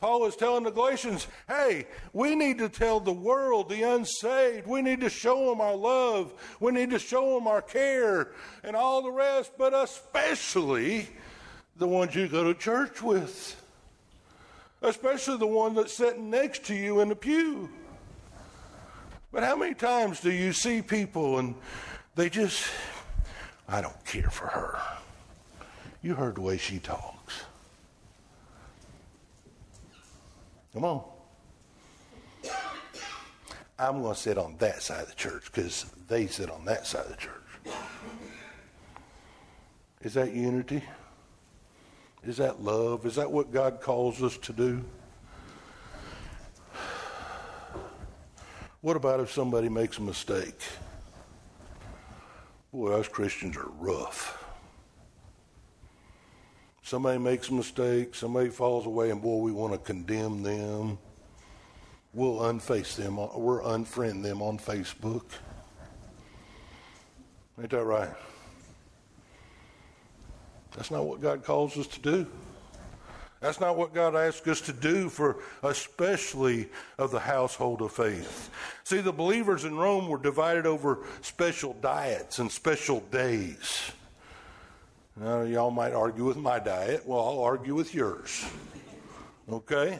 Paul 0.00 0.24
is 0.26 0.34
telling 0.34 0.64
the 0.64 0.70
Galatians, 0.70 1.26
hey, 1.46 1.86
we 2.14 2.34
need 2.34 2.56
to 2.58 2.70
tell 2.70 3.00
the 3.00 3.12
world, 3.12 3.68
the 3.68 3.82
unsaved, 3.82 4.66
we 4.66 4.80
need 4.80 5.00
to 5.00 5.10
show 5.10 5.50
them 5.50 5.60
our 5.60 5.76
love, 5.76 6.32
we 6.58 6.72
need 6.72 6.88
to 6.90 6.98
show 6.98 7.34
them 7.34 7.46
our 7.46 7.60
care, 7.60 8.28
and 8.64 8.74
all 8.74 9.02
the 9.02 9.10
rest, 9.10 9.52
but 9.58 9.74
especially 9.74 11.06
the 11.76 11.86
ones 11.86 12.14
you 12.14 12.28
go 12.28 12.44
to 12.44 12.54
church 12.58 13.02
with, 13.02 13.62
especially 14.80 15.36
the 15.36 15.46
one 15.46 15.74
that's 15.74 15.92
sitting 15.92 16.30
next 16.30 16.64
to 16.64 16.74
you 16.74 17.00
in 17.00 17.10
the 17.10 17.16
pew. 17.16 17.68
But 19.32 19.42
how 19.42 19.56
many 19.56 19.74
times 19.74 20.20
do 20.20 20.30
you 20.30 20.54
see 20.54 20.80
people 20.80 21.38
and 21.38 21.54
they 22.18 22.28
just, 22.28 22.66
I 23.68 23.80
don't 23.80 24.04
care 24.04 24.28
for 24.28 24.48
her. 24.48 24.76
You 26.02 26.14
heard 26.14 26.34
the 26.34 26.40
way 26.40 26.58
she 26.58 26.80
talks. 26.80 27.42
Come 30.74 30.84
on. 30.84 31.04
I'm 33.78 34.02
going 34.02 34.12
to 34.12 34.20
sit 34.20 34.36
on 34.36 34.56
that 34.58 34.82
side 34.82 35.02
of 35.02 35.08
the 35.10 35.14
church 35.14 35.44
because 35.44 35.86
they 36.08 36.26
sit 36.26 36.50
on 36.50 36.64
that 36.64 36.88
side 36.88 37.04
of 37.04 37.10
the 37.10 37.16
church. 37.16 37.76
Is 40.02 40.14
that 40.14 40.32
unity? 40.32 40.82
Is 42.24 42.38
that 42.38 42.60
love? 42.60 43.06
Is 43.06 43.14
that 43.14 43.30
what 43.30 43.52
God 43.52 43.80
calls 43.80 44.24
us 44.24 44.36
to 44.38 44.52
do? 44.52 44.84
What 48.80 48.96
about 48.96 49.20
if 49.20 49.30
somebody 49.30 49.68
makes 49.68 49.98
a 49.98 50.02
mistake? 50.02 50.60
Boy, 52.72 52.92
us 52.92 53.08
Christians 53.08 53.56
are 53.56 53.70
rough. 53.78 54.44
Somebody 56.82 57.18
makes 57.18 57.48
a 57.48 57.54
mistake, 57.54 58.14
somebody 58.14 58.50
falls 58.50 58.86
away, 58.86 59.10
and 59.10 59.20
boy, 59.20 59.42
we 59.42 59.52
want 59.52 59.72
to 59.72 59.78
condemn 59.78 60.42
them. 60.42 60.98
We'll 62.14 62.40
unface 62.40 62.96
them, 62.96 63.18
uh, 63.18 63.28
we'll 63.34 63.60
unfriend 63.60 64.22
them 64.22 64.42
on 64.42 64.58
Facebook. 64.58 65.24
Ain't 67.60 67.70
that 67.70 67.84
right? 67.84 68.10
That's 70.76 70.90
not 70.90 71.04
what 71.04 71.20
God 71.20 71.44
calls 71.44 71.76
us 71.76 71.86
to 71.88 72.00
do. 72.00 72.26
That's 73.40 73.60
not 73.60 73.76
what 73.76 73.94
God 73.94 74.16
asks 74.16 74.46
us 74.48 74.60
to 74.62 74.72
do 74.72 75.08
for 75.08 75.36
especially 75.62 76.68
of 76.98 77.12
the 77.12 77.20
household 77.20 77.82
of 77.82 77.92
faith. 77.92 78.50
See, 78.82 79.00
the 79.00 79.12
believers 79.12 79.64
in 79.64 79.76
Rome 79.76 80.08
were 80.08 80.18
divided 80.18 80.66
over 80.66 81.04
special 81.20 81.74
diets 81.74 82.40
and 82.40 82.50
special 82.50 83.00
days. 83.12 83.92
Now, 85.16 85.42
y'all 85.42 85.70
might 85.70 85.92
argue 85.92 86.24
with 86.24 86.36
my 86.36 86.58
diet. 86.58 87.06
Well, 87.06 87.20
I'll 87.20 87.40
argue 87.40 87.74
with 87.74 87.94
yours. 87.94 88.44
Okay? 89.50 89.98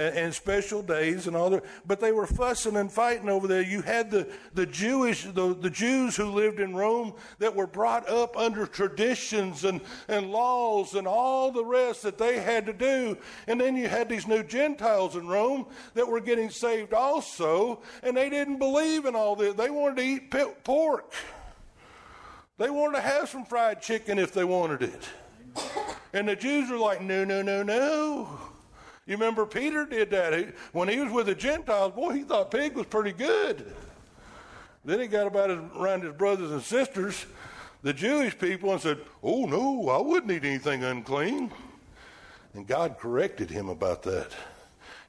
And, 0.00 0.16
and 0.16 0.34
special 0.34 0.82
days 0.82 1.26
and 1.26 1.36
all 1.36 1.50
that. 1.50 1.64
But 1.86 2.00
they 2.00 2.12
were 2.12 2.26
fussing 2.26 2.76
and 2.76 2.90
fighting 2.90 3.28
over 3.28 3.46
there. 3.46 3.62
You 3.62 3.82
had 3.82 4.10
the, 4.10 4.26
the 4.54 4.66
Jewish, 4.66 5.24
the, 5.24 5.54
the 5.54 5.70
Jews 5.70 6.16
who 6.16 6.30
lived 6.30 6.60
in 6.60 6.74
Rome 6.74 7.12
that 7.38 7.54
were 7.54 7.66
brought 7.66 8.08
up 8.08 8.36
under 8.36 8.66
traditions 8.66 9.64
and, 9.64 9.80
and 10.08 10.30
laws 10.30 10.94
and 10.94 11.06
all 11.06 11.52
the 11.52 11.64
rest 11.64 12.02
that 12.02 12.18
they 12.18 12.38
had 12.38 12.66
to 12.66 12.72
do. 12.72 13.16
And 13.46 13.60
then 13.60 13.76
you 13.76 13.88
had 13.88 14.08
these 14.08 14.26
new 14.26 14.42
Gentiles 14.42 15.16
in 15.16 15.26
Rome 15.28 15.66
that 15.94 16.08
were 16.08 16.20
getting 16.20 16.50
saved 16.50 16.94
also, 16.94 17.80
and 18.02 18.16
they 18.16 18.30
didn't 18.30 18.58
believe 18.58 19.04
in 19.04 19.14
all 19.14 19.36
this. 19.36 19.54
They 19.54 19.70
wanted 19.70 19.96
to 19.98 20.02
eat 20.02 20.64
pork. 20.64 21.12
They 22.58 22.70
wanted 22.70 22.96
to 22.96 23.02
have 23.02 23.28
some 23.28 23.44
fried 23.44 23.80
chicken 23.80 24.18
if 24.18 24.32
they 24.32 24.44
wanted 24.44 24.82
it. 24.82 25.08
And 26.12 26.28
the 26.28 26.36
Jews 26.36 26.70
were 26.70 26.78
like, 26.78 27.00
no, 27.00 27.24
no, 27.24 27.42
no, 27.42 27.62
no. 27.62 28.49
You 29.10 29.16
remember 29.16 29.44
Peter 29.44 29.84
did 29.84 30.10
that. 30.10 30.38
He, 30.38 30.46
when 30.70 30.86
he 30.86 31.00
was 31.00 31.12
with 31.12 31.26
the 31.26 31.34
Gentiles, 31.34 31.92
boy, 31.96 32.12
he 32.12 32.22
thought 32.22 32.52
pig 32.52 32.76
was 32.76 32.86
pretty 32.86 33.10
good. 33.10 33.74
Then 34.84 35.00
he 35.00 35.08
got 35.08 35.26
about 35.26 35.50
his, 35.50 35.58
around 35.76 36.04
his 36.04 36.12
brothers 36.12 36.52
and 36.52 36.62
sisters, 36.62 37.26
the 37.82 37.92
Jewish 37.92 38.38
people, 38.38 38.70
and 38.70 38.80
said, 38.80 38.98
Oh, 39.20 39.46
no, 39.46 39.88
I 39.88 40.00
wouldn't 40.00 40.30
eat 40.30 40.44
anything 40.44 40.84
unclean. 40.84 41.50
And 42.54 42.68
God 42.68 42.98
corrected 43.00 43.50
him 43.50 43.68
about 43.68 44.04
that. 44.04 44.30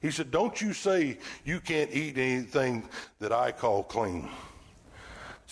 He 0.01 0.09
said, 0.09 0.31
Don't 0.31 0.59
you 0.59 0.73
say 0.73 1.19
you 1.45 1.59
can't 1.59 1.91
eat 1.93 2.17
anything 2.17 2.89
that 3.19 3.31
I 3.31 3.51
call 3.51 3.83
clean. 3.83 4.31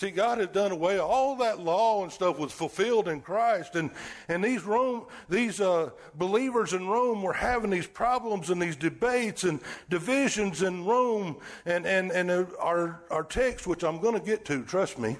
See, 0.00 0.10
God 0.10 0.38
has 0.38 0.48
done 0.48 0.72
away. 0.72 0.98
All 0.98 1.36
that 1.36 1.60
law 1.60 2.02
and 2.02 2.10
stuff 2.10 2.38
was 2.38 2.52
fulfilled 2.52 3.06
in 3.06 3.20
Christ, 3.20 3.76
and 3.76 3.90
and 4.28 4.42
these 4.42 4.64
Rome, 4.64 5.04
these 5.28 5.60
uh, 5.60 5.90
believers 6.14 6.72
in 6.72 6.88
Rome 6.88 7.22
were 7.22 7.34
having 7.34 7.68
these 7.68 7.86
problems 7.86 8.48
and 8.48 8.62
these 8.62 8.76
debates 8.76 9.44
and 9.44 9.60
divisions 9.90 10.62
in 10.62 10.86
Rome, 10.86 11.36
and 11.66 11.84
and 11.84 12.12
and 12.12 12.30
our 12.30 13.02
our 13.10 13.24
text, 13.24 13.66
which 13.66 13.84
I'm 13.84 14.00
going 14.00 14.18
to 14.18 14.24
get 14.24 14.46
to, 14.46 14.62
trust 14.64 14.98
me, 14.98 15.18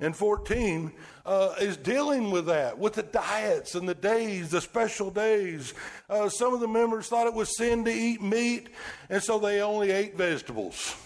in 0.00 0.14
14 0.14 0.90
uh, 1.24 1.54
is 1.60 1.76
dealing 1.76 2.32
with 2.32 2.46
that, 2.46 2.76
with 2.76 2.94
the 2.94 3.04
diets 3.04 3.76
and 3.76 3.88
the 3.88 3.94
days, 3.94 4.50
the 4.50 4.60
special 4.60 5.12
days. 5.12 5.74
Uh, 6.10 6.28
some 6.28 6.52
of 6.52 6.58
the 6.58 6.66
members 6.66 7.06
thought 7.06 7.28
it 7.28 7.34
was 7.34 7.56
sin 7.56 7.84
to 7.84 7.92
eat 7.92 8.20
meat, 8.20 8.68
and 9.10 9.22
so 9.22 9.38
they 9.38 9.62
only 9.62 9.92
ate 9.92 10.16
vegetables. 10.16 10.96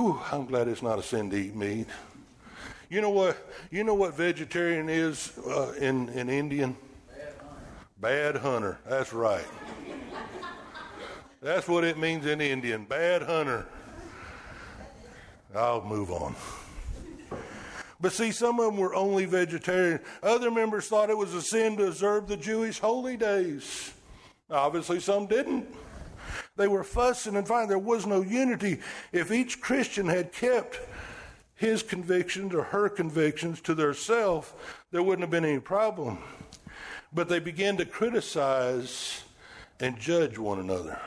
Whew, 0.00 0.18
I'm 0.32 0.46
glad 0.46 0.66
it's 0.66 0.80
not 0.80 0.98
a 0.98 1.02
sin 1.02 1.28
to 1.28 1.36
eat 1.36 1.54
meat. 1.54 1.86
You 2.88 3.02
know 3.02 3.10
what? 3.10 3.36
You 3.70 3.84
know 3.84 3.92
what 3.92 4.14
vegetarian 4.14 4.88
is 4.88 5.36
uh, 5.46 5.74
in 5.78 6.08
in 6.08 6.30
Indian? 6.30 6.74
Bad 7.06 7.34
hunter. 7.38 7.60
Bad 8.00 8.36
hunter. 8.36 8.78
That's 8.88 9.12
right. 9.12 9.44
That's 11.42 11.68
what 11.68 11.84
it 11.84 11.98
means 11.98 12.24
in 12.24 12.40
Indian. 12.40 12.86
Bad 12.86 13.24
hunter. 13.24 13.66
I'll 15.54 15.84
move 15.84 16.10
on. 16.10 16.34
But 18.00 18.12
see, 18.12 18.30
some 18.30 18.58
of 18.58 18.64
them 18.64 18.78
were 18.78 18.94
only 18.94 19.26
vegetarian. 19.26 20.00
Other 20.22 20.50
members 20.50 20.88
thought 20.88 21.10
it 21.10 21.18
was 21.18 21.34
a 21.34 21.42
sin 21.42 21.76
to 21.76 21.88
observe 21.88 22.26
the 22.26 22.38
Jewish 22.38 22.78
holy 22.78 23.18
days. 23.18 23.92
Obviously, 24.48 24.98
some 24.98 25.26
didn't. 25.26 25.68
They 26.60 26.68
were 26.68 26.84
fussing 26.84 27.36
and 27.36 27.48
fighting. 27.48 27.70
There 27.70 27.78
was 27.78 28.04
no 28.04 28.20
unity. 28.20 28.80
If 29.12 29.32
each 29.32 29.62
Christian 29.62 30.06
had 30.06 30.30
kept 30.30 30.78
his 31.54 31.82
convictions 31.82 32.54
or 32.54 32.64
her 32.64 32.90
convictions 32.90 33.62
to 33.62 33.74
their 33.74 33.94
self, 33.94 34.54
there 34.90 35.02
wouldn't 35.02 35.22
have 35.22 35.30
been 35.30 35.46
any 35.46 35.58
problem. 35.58 36.18
But 37.14 37.30
they 37.30 37.38
began 37.38 37.78
to 37.78 37.86
criticize 37.86 39.24
and 39.80 39.98
judge 39.98 40.36
one 40.36 40.58
another. 40.58 41.00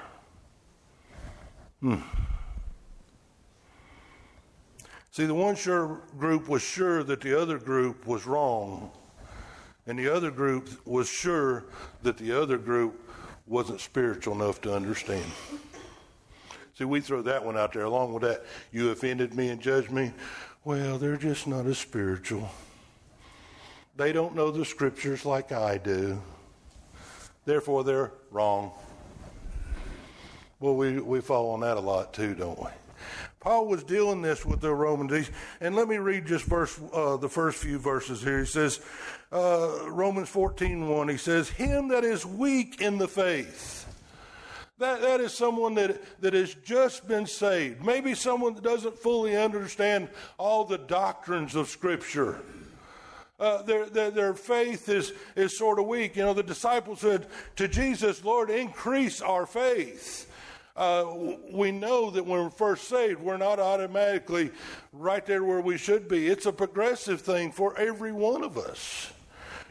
Hmm. 1.82 2.02
See, 5.12 5.28
the 5.28 5.36
one 5.36 5.56
sure 5.56 6.02
group 6.18 6.50
was 6.50 6.64
sure 6.64 7.04
that 7.04 7.22
the 7.22 7.40
other 7.40 7.60
group 7.60 8.08
was 8.08 8.26
wrong, 8.26 8.90
and 9.86 10.00
the 10.00 10.12
other 10.12 10.32
group 10.32 10.84
was 10.88 11.08
sure 11.08 11.66
that 12.02 12.18
the 12.18 12.32
other 12.32 12.58
group 12.58 13.03
wasn't 13.46 13.82
spiritual 13.82 14.36
enough 14.36 14.62
to 14.62 14.74
understand. 14.74 15.26
See, 16.78 16.86
we 16.86 17.02
throw 17.02 17.22
that 17.22 17.46
one 17.46 17.58
out 17.58 17.74
there 17.74 17.84
along 17.84 18.14
with 18.14 18.24
that. 18.24 18.44
You 18.72 18.90
offended 18.90 19.34
me 19.34 19.50
and 19.50 19.62
judged 19.62 19.92
me. 19.92 20.12
Well, 20.64 20.98
they're 20.98 21.18
just 21.18 21.46
not 21.46 21.66
as 21.66 21.78
spiritual. 21.78 22.50
They 23.96 24.12
don't 24.12 24.36
know 24.36 24.50
the 24.50 24.66
scriptures 24.66 25.26
like 25.26 25.52
I 25.52 25.78
do. 25.78 26.20
Therefore, 27.46 27.84
they're 27.84 28.12
wrong. 28.32 28.72
Well, 30.60 30.76
we, 30.76 31.00
we 31.00 31.22
fall 31.22 31.52
on 31.52 31.60
that 31.60 31.78
a 31.78 31.82
lot 31.82 32.14
too, 32.14 32.34
don't 32.34 32.60
we? 32.60 32.70
Paul 33.44 33.68
was 33.68 33.84
dealing 33.84 34.22
this 34.22 34.46
with 34.46 34.62
the 34.62 34.74
Romans. 34.74 35.30
And 35.60 35.76
let 35.76 35.90
me 35.90 35.98
read 35.98 36.26
just 36.26 36.46
verse, 36.46 36.80
uh, 36.94 37.18
the 37.18 37.28
first 37.28 37.58
few 37.58 37.78
verses 37.78 38.24
here. 38.24 38.40
He 38.40 38.46
says, 38.46 38.80
uh, 39.34 39.90
Romans 39.90 40.30
14 40.30 40.88
1, 40.88 41.10
he 41.10 41.18
says, 41.18 41.50
Him 41.50 41.90
that 41.90 42.06
is 42.06 42.26
weak 42.26 42.80
in 42.80 42.98
the 42.98 43.08
faith. 43.08 43.86
That, 44.80 45.02
that 45.02 45.20
is 45.20 45.34
someone 45.34 45.76
that, 45.76 46.22
that 46.22 46.34
has 46.34 46.54
just 46.54 47.06
been 47.06 47.28
saved. 47.28 47.84
Maybe 47.84 48.16
someone 48.16 48.54
that 48.56 48.64
doesn't 48.64 48.98
fully 48.98 49.36
understand 49.36 50.08
all 50.38 50.64
the 50.64 50.78
doctrines 50.78 51.54
of 51.54 51.68
Scripture. 51.68 52.40
Uh, 53.40 53.62
their, 53.64 53.88
their, 53.88 54.10
their, 54.10 54.34
faith 54.34 54.88
is, 54.88 55.12
is 55.36 55.58
sort 55.58 55.80
of 55.80 55.86
weak. 55.86 56.16
You 56.16 56.24
know, 56.24 56.34
the 56.34 56.44
disciples 56.44 57.02
said 57.02 57.28
to 57.58 57.68
Jesus, 57.68 58.24
Lord, 58.24 58.50
increase 58.50 59.22
our 59.22 59.46
faith. 59.46 60.30
Uh, 60.76 61.36
we 61.52 61.72
know 61.72 62.10
that 62.10 62.26
when 62.26 62.44
we're 62.44 62.50
first 62.50 62.88
saved, 62.88 63.22
we're 63.22 63.38
not 63.38 63.60
automatically 63.60 64.52
right 64.92 65.26
there 65.26 65.44
where 65.44 65.62
we 65.62 65.78
should 65.78 66.08
be. 66.08 66.28
It's 66.28 66.48
a 66.48 66.54
progressive 66.54 67.22
thing 67.22 67.52
for 67.52 67.78
every 67.78 68.12
one 68.12 68.44
of 68.44 68.58
us 68.58 69.14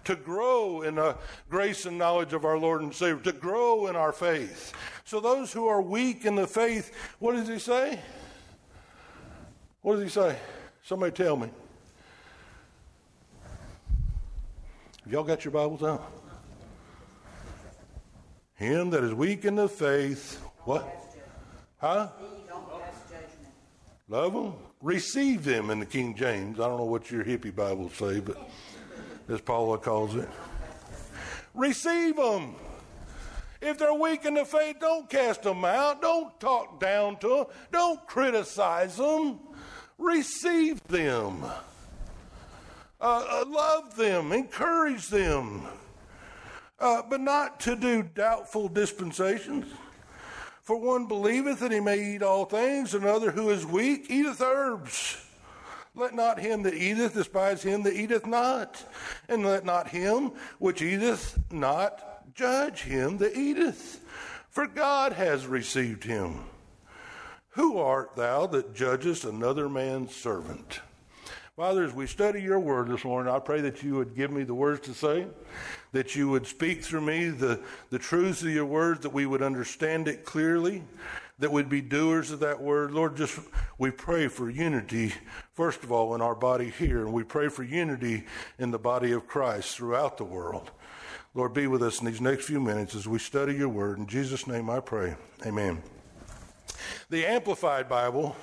to 0.05 0.17
grow 0.17 0.83
in 0.83 0.97
the 0.97 1.17
grace 1.49 1.87
and 1.87 1.99
knowledge 1.99 2.33
of 2.33 2.45
our 2.45 2.59
Lord 2.59 2.83
and 2.83 2.95
Savior, 2.95 3.23
to 3.25 3.33
grow 3.33 3.87
in 3.87 3.97
our 3.97 4.13
faith. 4.13 4.73
So, 5.05 5.21
those 5.21 5.53
who 5.53 5.67
are 5.67 5.81
weak 5.81 6.25
in 6.25 6.35
the 6.35 6.47
faith, 6.47 6.93
what 7.19 7.33
does 7.33 7.49
he 7.49 7.59
say? 7.59 8.01
What 9.83 9.95
does 9.95 10.05
he 10.05 10.09
say? 10.09 10.37
Somebody 10.85 11.13
tell 11.13 11.37
me. 11.37 11.49
Have 15.05 15.13
Y'all 15.13 15.25
got 15.25 15.45
your 15.45 15.53
Bibles 15.53 15.83
out? 15.83 16.11
Him 18.55 18.91
that 18.91 19.03
is 19.03 19.13
weak 19.13 19.45
in 19.45 19.57
the 19.57 19.69
faith, 19.69 20.41
what? 20.65 21.15
Huh? 21.79 22.09
Love 24.09 24.35
them? 24.35 24.55
Receive 24.81 25.45
them 25.45 25.71
in 25.71 25.81
the 25.81 25.87
King 25.87 26.15
James. 26.15 26.61
I 26.61 26.69
don't 26.69 26.79
know 26.79 26.85
what 26.85 27.11
your 27.11 27.25
hippie 27.25 27.55
Bibles 27.55 27.95
say, 27.95 28.21
but 28.21 28.37
as 29.29 29.41
Paula 29.41 29.79
calls 29.79 30.17
it. 30.17 30.29
receive 31.55 32.17
them. 32.17 32.55
If 33.61 33.79
they're 33.79 33.95
weak 33.95 34.25
in 34.25 34.35
the 34.35 34.45
faith, 34.45 34.77
don't 34.81 35.09
cast 35.09 35.45
them 35.45 35.65
out. 35.65 36.03
Don't 36.03 36.39
talk 36.41 36.81
down 36.81 37.17
to 37.19 37.29
them. 37.29 37.45
Don't 37.71 38.07
criticize 38.09 38.97
them. 38.97 39.39
Receive 39.99 40.83
them. 40.89 41.45
Uh, 43.01 43.25
uh, 43.29 43.45
love 43.49 43.97
them. 43.97 44.33
Encourage 44.33 45.09
them. 45.09 45.63
Uh, 46.81 47.03
but 47.09 47.21
not 47.21 47.61
to 47.61 47.77
do 47.77 48.03
doubtful 48.03 48.69
disputations. 48.69 49.67
For 50.73 50.81
one 50.81 51.05
believeth 51.05 51.61
that 51.61 51.71
he 51.71 51.81
may 51.81 52.15
eat 52.15 52.23
all 52.23 52.47
things, 52.47 52.95
another 52.95 53.31
who 53.31 53.51
is 53.51 53.67
weak 53.67 54.07
eateth 54.09 54.41
herbs. 54.41 55.23
Let 55.95 56.15
not 56.15 56.41
him 56.41 56.63
that 56.63 56.73
eateth 56.73 57.13
despise 57.13 57.63
him 57.63 57.83
that 57.83 57.93
eateth 57.93 58.25
not, 58.25 58.83
and 59.29 59.45
let 59.45 59.67
not 59.67 59.89
him 59.89 60.33
which 60.59 60.81
eateth 60.81 61.39
not 61.53 62.35
judge 62.35 62.85
him 62.85 63.19
that 63.19 63.37
eateth, 63.37 64.01
for 64.49 64.67
God 64.67 65.13
has 65.13 65.47
received 65.47 66.05
him. 66.05 66.41
Who 67.51 67.77
art 67.77 68.17
thou 68.17 68.47
that 68.47 68.75
judgest 68.75 69.27
another 69.27 69.69
man's 69.69 70.17
servant? 70.17 70.81
Father, 71.55 71.85
as 71.85 71.93
we 71.93 72.07
study 72.07 72.41
your 72.41 72.61
word 72.61 72.89
this 72.89 73.05
morning, 73.05 73.31
I 73.31 73.41
pray 73.41 73.61
that 73.61 73.83
you 73.83 73.97
would 73.97 74.17
give 74.17 74.31
me 74.31 74.43
the 74.43 74.55
words 74.55 74.81
to 74.87 74.95
say, 74.95 75.27
that 75.93 76.17
you 76.17 76.29
would 76.29 76.47
speak 76.47 76.83
through 76.83 77.03
me 77.03 77.29
the, 77.29 77.61
the 77.91 77.99
truths 77.99 78.43
of 78.43 78.49
your 78.49 78.67
word, 78.67 79.03
that 79.03 79.13
we 79.13 79.27
would 79.27 79.43
understand 79.43 80.09
it 80.09 80.25
clearly, 80.25 80.83
that 81.39 81.53
we'd 81.53 81.69
be 81.69 81.81
doers 81.81 82.31
of 82.31 82.41
that 82.41 82.61
word. 82.61 82.93
Lord, 82.93 83.17
just 83.17 83.39
we 83.79 83.91
pray 83.91 84.29
for 84.29 84.49
unity, 84.49 85.13
first 85.53 85.83
of 85.83 85.93
all, 85.93 86.15
in 86.15 86.21
our 86.21 86.35
body 86.35 86.71
here, 86.71 87.01
and 87.01 87.13
we 87.13 87.25
pray 87.25 87.49
for 87.49 87.63
unity 87.63 88.25
in 88.59 88.71
the 88.71 88.79
body 88.79 89.13
of 89.13 89.27
Christ 89.27 89.77
throughout 89.77 90.17
the 90.17 90.25
world. 90.25 90.71
Lord, 91.35 91.55
be 91.55 91.67
with 91.67 91.83
us 91.83 92.01
in 92.01 92.07
these 92.07 92.21
next 92.21 92.45
few 92.45 92.61
minutes 92.61 92.95
as 92.95 93.09
we 93.09 93.19
study 93.19 93.55
your 93.55 93.69
word. 93.69 93.99
In 93.99 94.07
Jesus' 94.07 94.47
name 94.47 94.69
I 94.69 94.81
pray. 94.81 95.15
Amen. 95.47 95.83
The 97.09 97.27
Amplified 97.27 97.89
Bible 97.89 98.37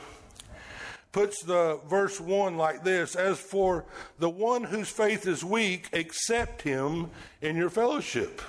puts 1.12 1.42
the 1.42 1.80
verse 1.88 2.20
1 2.20 2.58
like 2.58 2.84
this 2.84 3.16
As 3.16 3.40
for 3.40 3.86
the 4.20 4.30
one 4.30 4.64
whose 4.64 4.90
faith 4.90 5.28
is 5.28 5.44
weak, 5.44 5.90
accept 5.94 6.62
him 6.62 7.10
in 7.42 7.56
your 7.56 7.70
fellowship, 7.70 8.42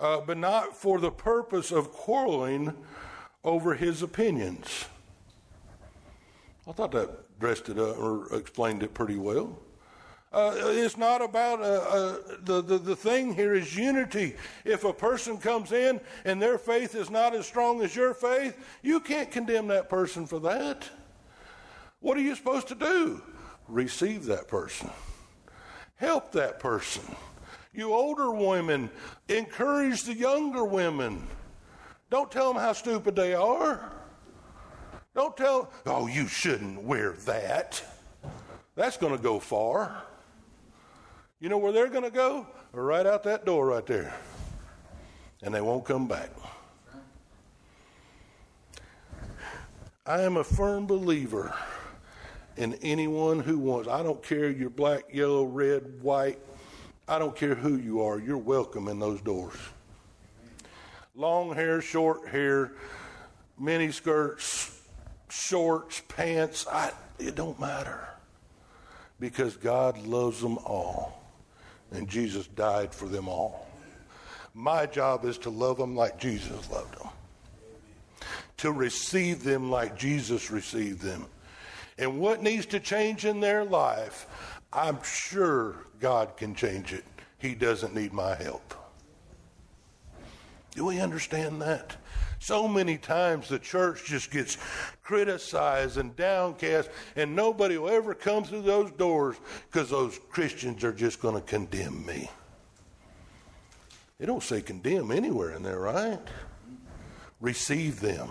uh, 0.00 0.20
but 0.20 0.38
not 0.38 0.76
for 0.76 0.98
the 0.98 1.10
purpose 1.10 1.70
of 1.70 1.92
quarreling 1.92 2.74
over 3.42 3.74
his 3.74 4.02
opinions. 4.02 4.86
I 6.66 6.72
thought 6.72 6.92
that 6.92 7.38
dressed 7.38 7.68
it 7.68 7.78
up 7.78 7.98
or 7.98 8.34
explained 8.34 8.82
it 8.82 8.94
pretty 8.94 9.16
well. 9.16 9.58
Uh, 10.32 10.52
it's 10.56 10.96
not 10.96 11.22
about 11.22 11.60
uh, 11.60 11.64
uh, 11.64 12.18
the, 12.42 12.60
the, 12.60 12.78
the 12.78 12.96
thing 12.96 13.32
here 13.32 13.54
is 13.54 13.76
unity. 13.76 14.34
If 14.64 14.82
a 14.82 14.92
person 14.92 15.38
comes 15.38 15.70
in 15.70 16.00
and 16.24 16.42
their 16.42 16.58
faith 16.58 16.96
is 16.96 17.08
not 17.08 17.36
as 17.36 17.46
strong 17.46 17.82
as 17.82 17.94
your 17.94 18.14
faith, 18.14 18.58
you 18.82 18.98
can't 18.98 19.30
condemn 19.30 19.68
that 19.68 19.88
person 19.88 20.26
for 20.26 20.40
that. 20.40 20.88
What 22.04 22.18
are 22.18 22.20
you 22.20 22.34
supposed 22.34 22.68
to 22.68 22.74
do? 22.74 23.22
Receive 23.66 24.26
that 24.26 24.46
person, 24.46 24.90
help 25.94 26.32
that 26.32 26.60
person. 26.60 27.02
You 27.72 27.94
older 27.94 28.30
women, 28.30 28.90
encourage 29.30 30.02
the 30.02 30.12
younger 30.12 30.66
women. 30.66 31.26
Don't 32.10 32.30
tell 32.30 32.52
them 32.52 32.60
how 32.60 32.74
stupid 32.74 33.16
they 33.16 33.32
are. 33.32 33.90
Don't 35.14 35.34
tell, 35.34 35.72
oh, 35.86 36.06
you 36.06 36.26
shouldn't 36.26 36.82
wear 36.82 37.12
that. 37.24 37.82
That's 38.74 38.98
going 38.98 39.16
to 39.16 39.22
go 39.22 39.40
far. 39.40 40.02
You 41.40 41.48
know 41.48 41.56
where 41.56 41.72
they're 41.72 41.88
going 41.88 42.04
to 42.04 42.10
go? 42.10 42.46
Right 42.72 43.06
out 43.06 43.22
that 43.22 43.46
door 43.46 43.68
right 43.68 43.86
there. 43.86 44.14
And 45.42 45.54
they 45.54 45.62
won't 45.62 45.86
come 45.86 46.06
back. 46.06 46.28
I 50.04 50.20
am 50.20 50.36
a 50.36 50.44
firm 50.44 50.86
believer 50.86 51.56
in 52.56 52.74
anyone 52.74 53.40
who 53.40 53.58
wants. 53.58 53.88
I 53.88 54.02
don't 54.02 54.22
care 54.22 54.50
you're 54.50 54.70
black, 54.70 55.04
yellow, 55.12 55.44
red, 55.44 56.02
white. 56.02 56.38
I 57.08 57.18
don't 57.18 57.36
care 57.36 57.54
who 57.54 57.76
you 57.76 58.02
are. 58.02 58.18
You're 58.18 58.38
welcome 58.38 58.88
in 58.88 58.98
those 58.98 59.20
doors. 59.20 59.56
Long 61.14 61.54
hair, 61.54 61.80
short 61.80 62.28
hair, 62.28 62.72
mini 63.58 63.92
skirts, 63.92 64.82
shorts, 65.28 66.02
pants. 66.08 66.66
I, 66.70 66.92
it 67.18 67.34
don't 67.34 67.58
matter 67.60 68.08
because 69.20 69.56
God 69.56 69.98
loves 70.06 70.40
them 70.40 70.58
all 70.58 71.20
and 71.92 72.08
Jesus 72.08 72.46
died 72.48 72.94
for 72.94 73.06
them 73.06 73.28
all. 73.28 73.66
My 74.54 74.86
job 74.86 75.24
is 75.24 75.38
to 75.38 75.50
love 75.50 75.78
them 75.78 75.96
like 75.96 76.18
Jesus 76.18 76.70
loved 76.70 76.98
them, 76.98 77.08
to 78.58 78.72
receive 78.72 79.42
them 79.42 79.70
like 79.70 79.98
Jesus 79.98 80.50
received 80.50 81.00
them. 81.00 81.26
And 81.98 82.18
what 82.18 82.42
needs 82.42 82.66
to 82.66 82.80
change 82.80 83.24
in 83.24 83.40
their 83.40 83.64
life, 83.64 84.26
I'm 84.72 84.98
sure 85.02 85.76
God 86.00 86.36
can 86.36 86.54
change 86.54 86.92
it. 86.92 87.04
He 87.38 87.54
doesn't 87.54 87.94
need 87.94 88.12
my 88.12 88.34
help. 88.34 88.74
Do 90.74 90.84
we 90.86 91.00
understand 91.00 91.62
that? 91.62 91.96
So 92.40 92.66
many 92.68 92.98
times 92.98 93.48
the 93.48 93.58
church 93.58 94.04
just 94.04 94.30
gets 94.30 94.58
criticized 95.02 95.96
and 95.96 96.14
downcast, 96.16 96.90
and 97.16 97.34
nobody 97.34 97.78
will 97.78 97.88
ever 97.88 98.12
come 98.14 98.44
through 98.44 98.62
those 98.62 98.90
doors 98.92 99.36
because 99.70 99.88
those 99.88 100.18
Christians 100.30 100.84
are 100.84 100.92
just 100.92 101.22
going 101.22 101.36
to 101.36 101.40
condemn 101.40 102.04
me. 102.04 102.28
They 104.18 104.26
don't 104.26 104.42
say 104.42 104.60
condemn 104.60 105.10
anywhere 105.10 105.52
in 105.52 105.62
there, 105.62 105.78
right? 105.78 106.20
Receive 107.40 108.00
them. 108.00 108.28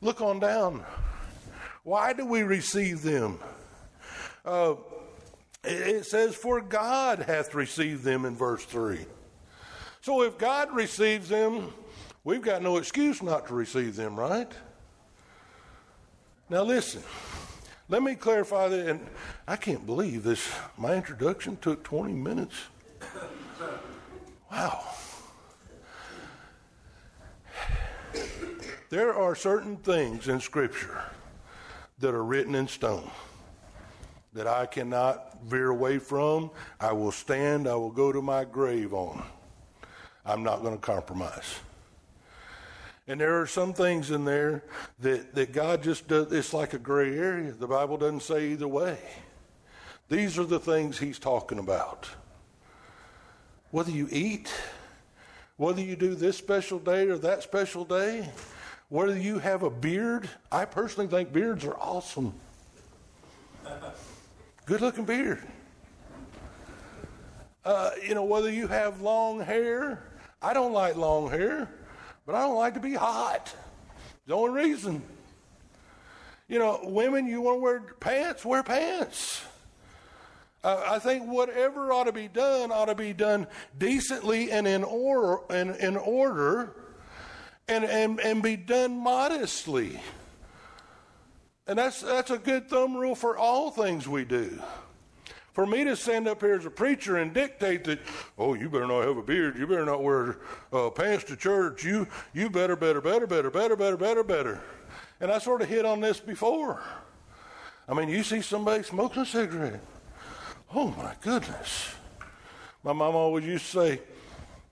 Look 0.00 0.20
on 0.20 0.38
down. 0.38 0.84
Why 1.86 2.12
do 2.12 2.26
we 2.26 2.42
receive 2.42 3.00
them? 3.00 3.38
Uh, 4.44 4.74
it 5.64 6.04
says, 6.04 6.34
For 6.34 6.60
God 6.60 7.20
hath 7.20 7.54
received 7.54 8.04
them 8.04 8.26
in 8.26 8.36
verse 8.36 8.64
3. 8.64 9.06
So 10.02 10.22
if 10.22 10.36
God 10.36 10.74
receives 10.74 11.28
them, 11.30 11.72
We've 12.26 12.42
got 12.42 12.60
no 12.60 12.76
excuse 12.78 13.22
not 13.22 13.46
to 13.46 13.54
receive 13.54 13.94
them, 13.94 14.18
right? 14.18 14.50
Now, 16.50 16.64
listen, 16.64 17.04
let 17.88 18.02
me 18.02 18.16
clarify 18.16 18.66
that. 18.66 18.88
And 18.88 19.06
I 19.46 19.54
can't 19.54 19.86
believe 19.86 20.24
this. 20.24 20.52
My 20.76 20.94
introduction 20.94 21.56
took 21.58 21.84
20 21.84 22.14
minutes. 22.14 22.56
Wow. 24.50 24.86
There 28.90 29.14
are 29.14 29.36
certain 29.36 29.76
things 29.76 30.26
in 30.26 30.40
Scripture 30.40 31.04
that 31.98 32.14
are 32.14 32.24
written 32.24 32.54
in 32.54 32.68
stone 32.68 33.10
that 34.36 34.46
I 34.46 34.66
cannot 34.66 35.38
veer 35.44 35.70
away 35.70 35.98
from. 35.98 36.50
I 36.78 36.92
will 36.92 37.10
stand, 37.10 37.66
I 37.66 37.74
will 37.74 37.90
go 37.90 38.12
to 38.12 38.20
my 38.20 38.44
grave 38.44 38.92
on. 38.92 39.24
I'm 40.26 40.42
not 40.42 40.62
going 40.62 40.74
to 40.74 40.80
compromise. 40.80 41.60
And 43.08 43.20
there 43.20 43.40
are 43.40 43.46
some 43.46 43.72
things 43.72 44.10
in 44.10 44.24
there 44.24 44.64
that, 44.98 45.34
that 45.34 45.52
God 45.52 45.82
just 45.82 46.06
does, 46.08 46.32
it's 46.32 46.52
like 46.52 46.74
a 46.74 46.78
gray 46.78 47.16
area. 47.16 47.52
The 47.52 47.66
Bible 47.66 47.96
doesn't 47.96 48.22
say 48.22 48.48
either 48.48 48.68
way. 48.68 48.98
These 50.08 50.38
are 50.38 50.44
the 50.44 50.60
things 50.60 50.98
He's 50.98 51.18
talking 51.18 51.58
about. 51.58 52.08
Whether 53.70 53.92
you 53.92 54.08
eat, 54.10 54.52
whether 55.56 55.80
you 55.80 55.96
do 55.96 56.14
this 56.14 56.36
special 56.36 56.78
day 56.78 57.08
or 57.08 57.16
that 57.18 57.42
special 57.42 57.84
day, 57.84 58.28
whether 58.88 59.18
you 59.18 59.38
have 59.38 59.62
a 59.62 59.70
beard, 59.70 60.28
I 60.50 60.64
personally 60.64 61.08
think 61.08 61.32
beards 61.32 61.64
are 61.64 61.76
awesome. 61.76 62.34
Good 64.66 64.80
looking 64.80 65.04
beard. 65.04 65.42
Uh, 67.64 67.90
you 68.06 68.14
know, 68.14 68.24
whether 68.24 68.50
you 68.50 68.68
have 68.68 69.00
long 69.00 69.40
hair, 69.40 70.02
I 70.40 70.52
don't 70.52 70.72
like 70.72 70.96
long 70.96 71.30
hair 71.30 71.68
but 72.26 72.34
I 72.34 72.40
don't 72.40 72.56
like 72.56 72.74
to 72.74 72.80
be 72.80 72.94
hot. 72.94 73.54
The 74.26 74.34
only 74.34 74.60
reason. 74.62 75.02
You 76.48 76.58
know, 76.58 76.80
women, 76.82 77.26
you 77.26 77.40
want 77.40 77.58
to 77.58 77.62
wear 77.62 77.80
pants, 78.00 78.44
wear 78.44 78.62
pants. 78.62 79.44
Uh, 80.62 80.82
I 80.84 80.98
think 80.98 81.28
whatever 81.28 81.92
ought 81.92 82.04
to 82.04 82.12
be 82.12 82.26
done 82.26 82.72
ought 82.72 82.86
to 82.86 82.94
be 82.96 83.12
done 83.12 83.46
decently 83.78 84.50
and 84.50 84.66
in 84.66 84.82
order, 84.82 85.38
and 85.50 85.76
in 85.76 85.96
order, 85.96 86.74
and, 87.68 87.84
and, 87.84 88.20
and 88.20 88.42
be 88.42 88.56
done 88.56 88.98
modestly. 88.98 90.00
And 91.66 91.78
that's, 91.78 92.00
that's 92.00 92.30
a 92.30 92.38
good 92.38 92.68
thumb 92.68 92.96
rule 92.96 93.14
for 93.14 93.36
all 93.36 93.70
things 93.70 94.06
we 94.06 94.24
do. 94.24 94.60
For 95.52 95.66
me 95.66 95.84
to 95.84 95.96
stand 95.96 96.28
up 96.28 96.42
here 96.42 96.54
as 96.54 96.66
a 96.66 96.70
preacher 96.70 97.16
and 97.16 97.32
dictate 97.32 97.84
that, 97.84 97.98
oh, 98.38 98.54
you 98.54 98.68
better 98.68 98.86
not 98.86 99.06
have 99.06 99.16
a 99.16 99.22
beard, 99.22 99.58
you 99.58 99.66
better 99.66 99.86
not 99.86 100.02
wear 100.02 100.36
uh, 100.72 100.90
pants 100.90 101.24
to 101.24 101.36
church, 101.36 101.82
you 101.82 102.06
you 102.34 102.50
better, 102.50 102.76
better, 102.76 103.00
better, 103.00 103.26
better, 103.26 103.50
better, 103.50 103.74
better, 103.74 103.96
better, 103.96 104.22
better. 104.22 104.60
And 105.18 105.32
I 105.32 105.38
sort 105.38 105.62
of 105.62 105.68
hit 105.68 105.86
on 105.86 106.00
this 106.00 106.20
before. 106.20 106.82
I 107.88 107.94
mean, 107.94 108.10
you 108.10 108.22
see 108.22 108.42
somebody 108.42 108.82
smoking 108.82 109.22
a 109.22 109.26
cigarette. 109.26 109.80
Oh 110.74 110.88
my 110.88 111.14
goodness. 111.22 111.88
My 112.84 112.92
mom 112.92 113.14
always 113.14 113.46
used 113.46 113.64
to 113.66 113.70
say, 113.70 114.00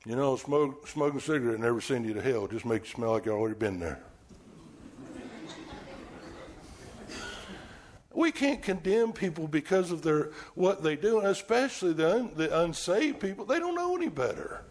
you 0.07 0.17
know, 0.17 0.37
smoke, 0.37 0.87
smoking 0.87 1.19
a 1.19 1.23
cigarette 1.23 1.59
never 1.61 1.81
send 1.81 2.05
you 2.05 2.15
to 2.15 2.21
hell. 2.21 2.45
It 2.45 2.51
just 2.51 2.67
makes 2.67 2.89
you 2.89 2.97
smell 2.97 3.13
like 3.13 3.27
you've 3.27 3.35
already 3.35 3.59
been 3.59 3.81
there. 3.81 4.03
we 8.13 8.31
can't 8.31 8.63
condemn 8.63 9.13
people 9.13 9.49
because 9.49 9.91
of 9.91 10.03
their 10.03 10.31
what 10.55 10.83
they 10.83 10.97
do, 10.97 11.19
and 11.19 11.29
especially 11.29 11.95
the, 11.95 12.17
un, 12.17 12.31
the 12.37 12.63
unsaved 12.63 13.21
people. 13.21 13.45
They 13.45 13.59
don't 13.59 13.75
know 13.75 13.97
any 13.97 14.09
better. 14.09 14.65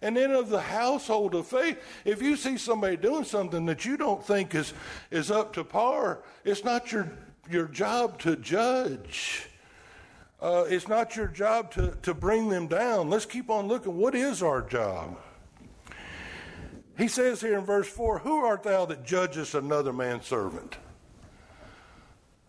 And 0.00 0.16
then 0.16 0.30
of 0.30 0.48
the 0.48 0.60
household 0.60 1.34
of 1.34 1.46
faith, 1.46 1.78
if 2.04 2.22
you 2.22 2.36
see 2.36 2.56
somebody 2.56 2.96
doing 2.96 3.24
something 3.24 3.66
that 3.66 3.84
you 3.84 3.96
don't 3.96 4.24
think 4.24 4.54
is, 4.54 4.72
is 5.10 5.30
up 5.30 5.52
to 5.54 5.64
par, 5.64 6.22
it's 6.44 6.64
not 6.64 6.92
your, 6.92 7.10
your 7.50 7.66
job 7.66 8.18
to 8.20 8.36
judge. 8.36 9.47
Uh, 10.40 10.64
it's 10.68 10.86
not 10.86 11.16
your 11.16 11.26
job 11.26 11.72
to, 11.72 11.96
to 12.02 12.14
bring 12.14 12.48
them 12.48 12.68
down. 12.68 13.10
Let's 13.10 13.26
keep 13.26 13.50
on 13.50 13.66
looking. 13.66 13.96
What 13.96 14.14
is 14.14 14.42
our 14.42 14.62
job? 14.62 15.18
He 16.96 17.08
says 17.08 17.40
here 17.40 17.58
in 17.58 17.64
verse 17.64 17.88
4 17.88 18.20
Who 18.20 18.44
art 18.44 18.62
thou 18.62 18.84
that 18.86 19.04
judgest 19.04 19.54
another 19.54 19.92
man's 19.92 20.26
servant? 20.26 20.76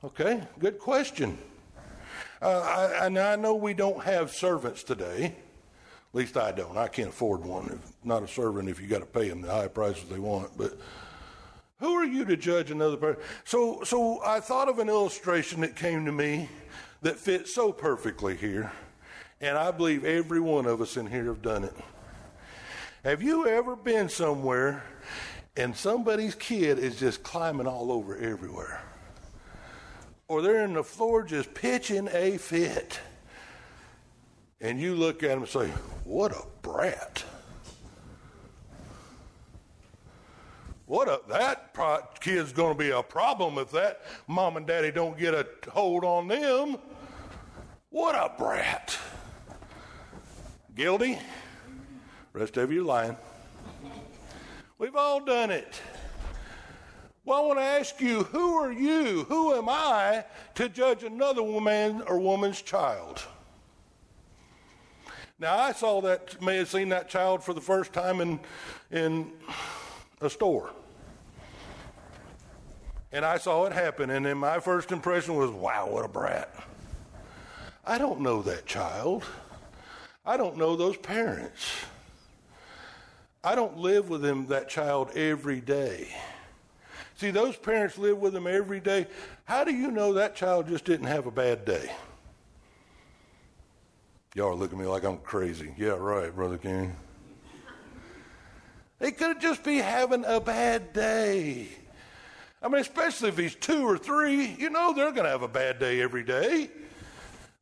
Okay, 0.04 0.43
good 0.60 0.80
question. 0.80 1.38
Uh, 2.41 2.60
I, 2.60 3.06
and 3.06 3.17
I 3.17 3.36
know 3.36 3.56
we 3.56 3.73
don't 3.73 4.04
have 4.04 4.32
servants 4.32 4.84
today. 4.84 5.25
At 5.25 6.15
least 6.15 6.38
I 6.38 6.52
don't. 6.52 6.78
I 6.78 6.88
can't 6.88 7.10
afford 7.10 7.43
one. 7.43 7.65
If 7.67 8.06
not 8.06 8.23
a 8.23 8.28
servant, 8.28 8.69
if 8.69 8.80
you 8.80 8.88
got 8.88 8.99
to 8.99 9.06
pay 9.06 9.30
them 9.30 9.41
the 9.41 9.52
high 9.52 9.67
prices 9.67 10.06
they 10.10 10.19
want. 10.19 10.58
But 10.58 10.78
who 11.80 11.93
are 11.93 12.06
you 12.06 12.23
to 12.25 12.38
judge 12.38 12.71
another 12.71 12.97
person? 12.97 13.21
So, 13.43 13.84
so 13.84 14.23
I 14.23 14.39
thought 14.39 14.69
of 14.69 14.80
an 14.80 14.89
illustration 14.89 15.62
that 15.62 15.75
came 15.75 16.06
to 16.06 16.12
me 16.12 16.49
that 17.01 17.17
fits 17.17 17.53
so 17.53 17.71
perfectly 17.71 18.35
here, 18.35 18.71
and 19.41 19.57
I 19.57 19.71
believe 19.71 20.03
every 20.03 20.39
one 20.39 20.65
of 20.65 20.81
us 20.81 20.97
in 20.97 21.07
here 21.07 21.25
have 21.25 21.41
done 21.41 21.63
it. 21.63 21.75
Have 23.03 23.21
you 23.21 23.47
ever 23.47 23.75
been 23.75 24.09
somewhere 24.09 24.83
and 25.55 25.75
somebody's 25.75 26.35
kid 26.35 26.79
is 26.79 26.99
just 26.99 27.23
climbing 27.23 27.67
all 27.67 27.91
over 27.91 28.17
everywhere? 28.17 28.81
Or 30.27 30.41
they're 30.41 30.63
in 30.63 30.73
the 30.73 30.83
floor 30.83 31.23
just 31.23 31.53
pitching 31.53 32.09
a 32.12 32.38
fit 32.38 32.99
and 34.62 34.79
you 34.79 34.95
look 34.95 35.23
at 35.23 35.29
them 35.29 35.39
and 35.39 35.47
say, 35.47 35.67
What 36.03 36.31
a 36.31 36.43
brat. 36.62 37.23
What 40.89 41.08
a, 41.08 41.21
that 41.30 41.71
pro- 41.75 42.02
kid's 42.19 42.52
going 42.52 42.75
to 42.75 42.84
be 42.84 42.89
a 42.89 43.04
problem 43.04 43.60
if 43.60 43.69
that 43.73 44.02
mom 44.25 44.58
and 44.58 44.65
daddy 44.65 44.89
don't 44.89 45.15
get 45.15 45.36
a 45.36 45.45
hold 45.69 46.04
on 46.04 46.28
them. 46.28 46.78
What 47.91 48.15
a 48.15 48.34
brat. 48.36 48.97
Guilty? 50.73 51.19
Rest 52.34 52.58
of 52.58 52.71
you 52.71 52.84
lying. 52.84 53.15
We've 54.80 54.95
all 54.95 55.19
done 55.23 55.52
it. 55.52 55.80
Well, 57.23 57.38
I 57.38 57.45
want 57.45 57.60
to 57.60 57.63
ask 57.65 58.02
you, 58.02 58.23
who 58.23 58.56
are 58.56 58.71
you? 58.71 59.25
Who 59.25 59.54
am 59.54 59.69
I 59.69 60.25
to 60.56 60.69
judge 60.69 61.04
another 61.04 61.43
woman 61.43 62.02
or 62.08 62.17
woman's 62.17 62.63
child? 62.63 63.21
Now, 65.38 65.56
I 65.56 65.71
saw 65.71 66.02
that, 66.02 66.41
may 66.41 66.58
have 66.58 66.67
seen 66.67 66.89
that 66.89 67.10
child 67.10 67.43
for 67.43 67.54
the 67.54 67.62
first 67.62 67.93
time 67.93 68.21
in, 68.21 68.39
in 68.89 69.32
a 70.19 70.32
store. 70.32 70.71
And 73.11 73.25
I 73.25 73.37
saw 73.37 73.65
it 73.65 73.73
happen, 73.73 74.09
and 74.11 74.25
then 74.25 74.37
my 74.37 74.59
first 74.59 74.91
impression 74.91 75.35
was, 75.35 75.49
wow, 75.49 75.87
what 75.89 76.05
a 76.05 76.07
brat. 76.07 76.53
I 77.85 77.97
don't 77.97 78.21
know 78.21 78.41
that 78.43 78.67
child. 78.67 79.23
I 80.25 80.37
don't 80.37 80.57
know 80.57 80.75
those 80.75 80.97
parents. 80.97 81.71
I 83.43 83.55
don't 83.55 83.77
live 83.77 84.09
with 84.09 84.21
them, 84.21 84.45
that 84.47 84.69
child, 84.69 85.11
every 85.15 85.59
day. 85.59 86.09
See, 87.15 87.31
those 87.31 87.57
parents 87.57 87.97
live 87.97 88.17
with 88.19 88.33
them 88.33 88.45
every 88.45 88.79
day. 88.79 89.07
How 89.45 89.63
do 89.63 89.73
you 89.73 89.89
know 89.89 90.13
that 90.13 90.35
child 90.35 90.67
just 90.67 90.85
didn't 90.85 91.07
have 91.07 91.25
a 91.25 91.31
bad 91.31 91.65
day? 91.65 91.91
Y'all 94.35 94.49
are 94.49 94.55
looking 94.55 94.77
at 94.77 94.85
me 94.85 94.87
like 94.87 95.03
I'm 95.03 95.17
crazy. 95.17 95.73
Yeah, 95.77 95.97
right, 95.97 96.33
Brother 96.33 96.57
King. 96.57 96.95
They 98.99 99.11
could 99.11 99.41
just 99.41 99.63
be 99.63 99.77
having 99.77 100.23
a 100.25 100.39
bad 100.39 100.93
day. 100.93 101.69
I 102.61 102.67
mean, 102.67 102.81
especially 102.81 103.29
if 103.29 103.37
he's 103.37 103.55
two 103.55 103.87
or 103.87 103.97
three, 103.97 104.55
you 104.59 104.69
know 104.69 104.93
they're 104.93 105.11
going 105.11 105.23
to 105.23 105.29
have 105.29 105.43
a 105.43 105.47
bad 105.47 105.79
day 105.79 106.01
every 106.01 106.23
day. 106.23 106.69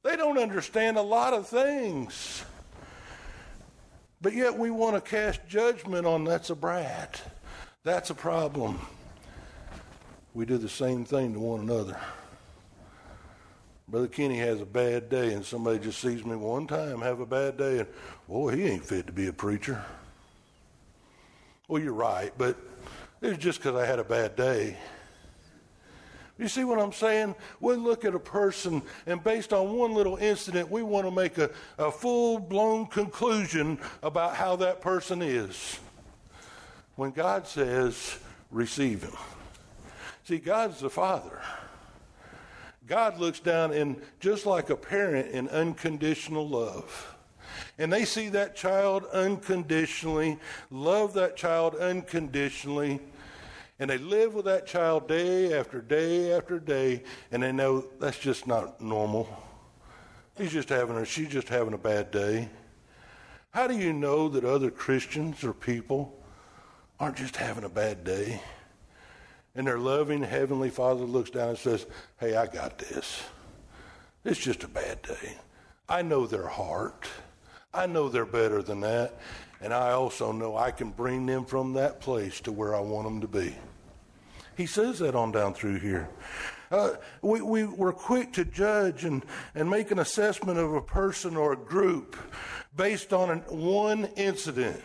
They 0.04 0.16
don't 0.16 0.38
understand 0.38 0.98
a 0.98 1.02
lot 1.02 1.34
of 1.34 1.48
things. 1.48 2.44
But 4.22 4.34
yet 4.34 4.58
we 4.58 4.72
want 4.72 4.96
to 4.96 5.02
cast 5.02 5.48
judgment 5.48 6.08
on 6.08 6.24
that's 6.24 6.50
a 6.50 6.56
brat. 6.56 7.22
That's 7.84 8.10
a 8.10 8.16
problem. 8.16 8.80
We 10.34 10.46
do 10.46 10.58
the 10.58 10.70
same 10.70 11.06
thing 11.06 11.34
to 11.34 11.40
one 11.40 11.62
another. 11.62 11.98
Brother 13.90 14.08
Kenny 14.08 14.38
has 14.40 14.60
a 14.60 14.66
bad 14.66 15.10
day, 15.10 15.34
and 15.34 15.46
somebody 15.46 15.80
just 15.80 16.00
sees 16.00 16.26
me 16.26 16.36
one 16.36 16.68
time 16.68 17.00
have 17.02 17.22
a 17.22 17.26
bad 17.26 17.58
day, 17.58 17.80
and 17.80 17.88
boy, 18.28 18.56
he 18.56 18.66
ain't 18.66 18.84
fit 18.84 19.08
to 19.08 19.14
be 19.14 19.28
a 19.28 19.34
preacher. 19.34 19.82
Well, 21.70 21.82
you're 21.82 21.94
right, 21.94 22.34
but 22.38 22.58
it's 23.22 23.38
just 23.38 23.60
because 23.60 23.76
I 23.76 23.86
had 23.86 24.00
a 24.00 24.04
bad 24.04 24.36
day. 24.36 24.78
You 26.38 26.48
see 26.48 26.64
what 26.64 26.80
I'm 26.80 26.94
saying? 26.94 27.34
We 27.60 27.76
look 27.76 28.06
at 28.06 28.14
a 28.14 28.20
person, 28.20 28.84
and 29.08 29.24
based 29.24 29.54
on 29.54 29.76
one 29.76 29.94
little 29.94 30.18
incident, 30.18 30.70
we 30.70 30.84
want 30.84 31.06
to 31.06 31.12
make 31.12 31.40
a, 31.40 31.50
a 31.80 31.92
full 31.92 32.38
blown 32.38 32.86
conclusion 32.86 33.80
about 34.04 34.36
how 34.36 34.56
that 34.58 34.80
person 34.80 35.24
is. 35.24 35.80
When 36.96 37.12
God 37.12 37.48
says, 37.48 38.20
receive 38.52 39.04
him. 39.04 39.16
See, 40.26 40.38
God's 40.38 40.80
the 40.80 40.90
Father. 40.90 41.42
God 42.86 43.18
looks 43.18 43.40
down 43.40 43.74
in 43.74 44.02
just 44.20 44.46
like 44.46 44.70
a 44.70 44.76
parent 44.76 45.32
in 45.32 45.50
unconditional 45.50 46.48
love. 46.48 47.17
And 47.78 47.94
they 47.94 48.06
see 48.06 48.30
that 48.30 48.56
child 48.56 49.06
unconditionally, 49.14 50.40
love 50.72 51.14
that 51.14 51.38
child 51.38 51.76
unconditionally, 51.76 53.00
and 53.80 53.90
they 53.90 54.00
live 54.00 54.34
with 54.34 54.46
that 54.46 54.66
child 54.66 55.08
day 55.08 55.54
after 55.58 55.82
day 55.82 56.34
after 56.34 56.60
day, 56.60 57.04
and 57.32 57.44
they 57.44 57.52
know 57.52 57.86
that's 58.00 58.18
just 58.18 58.48
not 58.48 58.82
normal. 58.82 59.30
He's 60.38 60.52
just 60.52 60.70
having 60.70 60.98
a, 60.98 61.06
she's 61.06 61.30
just 61.30 61.50
having 61.50 61.74
a 61.74 61.78
bad 61.78 62.10
day. 62.10 62.50
How 63.52 63.68
do 63.68 63.76
you 63.76 63.94
know 63.94 64.30
that 64.30 64.44
other 64.44 64.72
Christians 64.72 65.44
or 65.44 65.54
people 65.54 66.24
aren't 67.00 67.18
just 67.18 67.36
having 67.36 67.64
a 67.64 67.70
bad 67.70 68.04
day? 68.04 68.42
And 69.56 69.66
their 69.66 69.80
loving 69.80 70.22
Heavenly 70.22 70.70
Father 70.70 71.04
looks 71.06 71.32
down 71.32 71.50
and 71.50 71.58
says, 71.58 71.88
Hey, 72.20 72.36
I 72.36 72.46
got 72.46 72.78
this. 72.78 73.24
It's 74.24 74.40
just 74.40 74.64
a 74.64 74.68
bad 74.68 75.02
day. 75.02 75.38
I 75.90 76.04
know 76.04 76.28
their 76.28 76.48
heart. 76.48 77.08
I 77.74 77.86
know 77.86 78.10
they're 78.10 78.26
better 78.26 78.62
than 78.62 78.82
that. 78.82 79.20
And 79.60 79.74
I 79.74 79.92
also 79.92 80.32
know 80.32 80.56
I 80.56 80.72
can 80.72 80.92
bring 80.92 81.26
them 81.26 81.46
from 81.46 81.74
that 81.74 82.00
place 82.00 82.40
to 82.42 82.52
where 82.52 82.76
I 82.76 82.80
want 82.80 83.06
them 83.06 83.22
to 83.22 83.28
be. 83.28 83.56
He 84.56 84.66
says 84.66 85.00
that 85.00 85.16
on 85.16 85.32
down 85.32 85.54
through 85.54 85.80
here. 85.80 86.10
Uh, 86.70 86.92
we, 87.22 87.42
we 87.42 87.64
were 87.64 87.94
quick 87.94 88.34
to 88.34 88.46
judge 88.46 89.06
and, 89.06 89.24
and 89.56 89.70
make 89.70 89.92
an 89.92 90.00
assessment 90.00 90.60
of 90.60 90.74
a 90.74 90.82
person 90.82 91.38
or 91.38 91.54
a 91.54 91.58
group 91.58 92.18
based 92.76 93.14
on 93.14 93.30
an, 93.30 93.40
one 93.48 94.06
incident. 94.16 94.82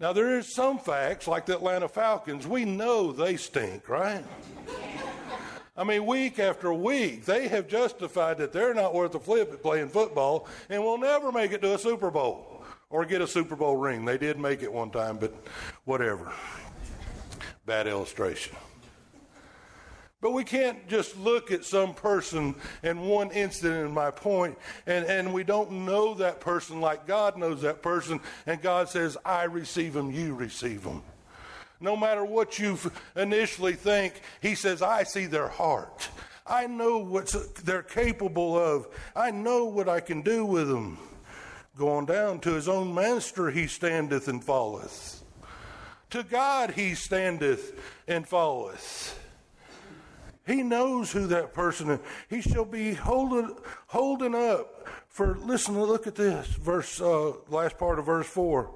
Now, 0.00 0.12
there 0.12 0.38
is 0.38 0.52
some 0.52 0.78
facts, 0.78 1.26
like 1.26 1.46
the 1.46 1.54
Atlanta 1.54 1.88
Falcons, 1.88 2.46
we 2.46 2.66
know 2.66 3.12
they 3.12 3.36
stink, 3.36 3.88
right? 3.88 4.24
I 5.76 5.84
mean, 5.84 6.06
week 6.06 6.38
after 6.38 6.72
week, 6.72 7.26
they 7.26 7.48
have 7.48 7.68
justified 7.68 8.38
that 8.38 8.52
they're 8.52 8.72
not 8.72 8.94
worth 8.94 9.14
a 9.14 9.20
flip 9.20 9.52
at 9.52 9.62
playing 9.62 9.90
football 9.90 10.48
and 10.70 10.82
will 10.82 10.98
never 10.98 11.30
make 11.30 11.52
it 11.52 11.60
to 11.62 11.74
a 11.74 11.78
Super 11.78 12.10
Bowl 12.10 12.64
or 12.88 13.04
get 13.04 13.20
a 13.20 13.26
Super 13.26 13.56
Bowl 13.56 13.76
ring. 13.76 14.04
They 14.04 14.16
did 14.16 14.38
make 14.38 14.62
it 14.62 14.72
one 14.72 14.90
time, 14.90 15.18
but 15.18 15.34
whatever. 15.84 16.32
Bad 17.66 17.86
illustration. 17.86 18.56
But 20.22 20.32
we 20.32 20.44
can't 20.44 20.88
just 20.88 21.18
look 21.18 21.50
at 21.50 21.64
some 21.64 21.92
person 21.92 22.54
and 22.82 23.02
one 23.02 23.30
incident 23.32 23.86
in 23.86 23.92
my 23.92 24.10
point, 24.10 24.56
and, 24.86 25.04
and 25.04 25.34
we 25.34 25.44
don't 25.44 25.70
know 25.84 26.14
that 26.14 26.40
person 26.40 26.80
like 26.80 27.06
God 27.06 27.36
knows 27.36 27.60
that 27.62 27.82
person, 27.82 28.20
and 28.46 28.62
God 28.62 28.88
says, 28.88 29.18
I 29.26 29.44
receive 29.44 29.92
them, 29.92 30.10
you 30.10 30.34
receive 30.34 30.84
them. 30.84 31.02
No 31.80 31.96
matter 31.96 32.24
what 32.24 32.58
you 32.58 32.78
initially 33.14 33.74
think, 33.74 34.20
He 34.40 34.54
says, 34.54 34.82
I 34.82 35.02
see 35.02 35.26
their 35.26 35.48
heart. 35.48 36.08
I 36.46 36.66
know 36.66 36.98
what 36.98 37.34
they're 37.64 37.82
capable 37.82 38.56
of. 38.56 38.86
I 39.16 39.30
know 39.30 39.64
what 39.64 39.88
I 39.88 40.00
can 40.00 40.22
do 40.22 40.44
with 40.44 40.68
them. 40.68 40.98
Going 41.76 42.06
down 42.06 42.40
to 42.40 42.54
his 42.54 42.68
own 42.68 42.94
master, 42.94 43.50
he 43.50 43.66
standeth 43.66 44.28
and 44.28 44.42
falleth. 44.42 45.22
To 46.10 46.22
God 46.22 46.70
he 46.70 46.94
standeth 46.94 47.78
and 48.06 48.26
falleth. 48.26 49.18
He 50.46 50.62
knows 50.62 51.10
who 51.10 51.26
that 51.26 51.52
person 51.52 51.90
is. 51.90 52.00
He 52.30 52.40
shall 52.40 52.64
be 52.64 52.94
holding, 52.94 53.56
holding 53.88 54.34
up 54.34 54.86
for, 55.08 55.36
listen, 55.38 55.78
look 55.78 56.06
at 56.06 56.14
this, 56.14 56.46
verse, 56.46 57.00
uh, 57.00 57.32
last 57.48 57.76
part 57.76 57.98
of 57.98 58.06
verse 58.06 58.28
4. 58.28 58.70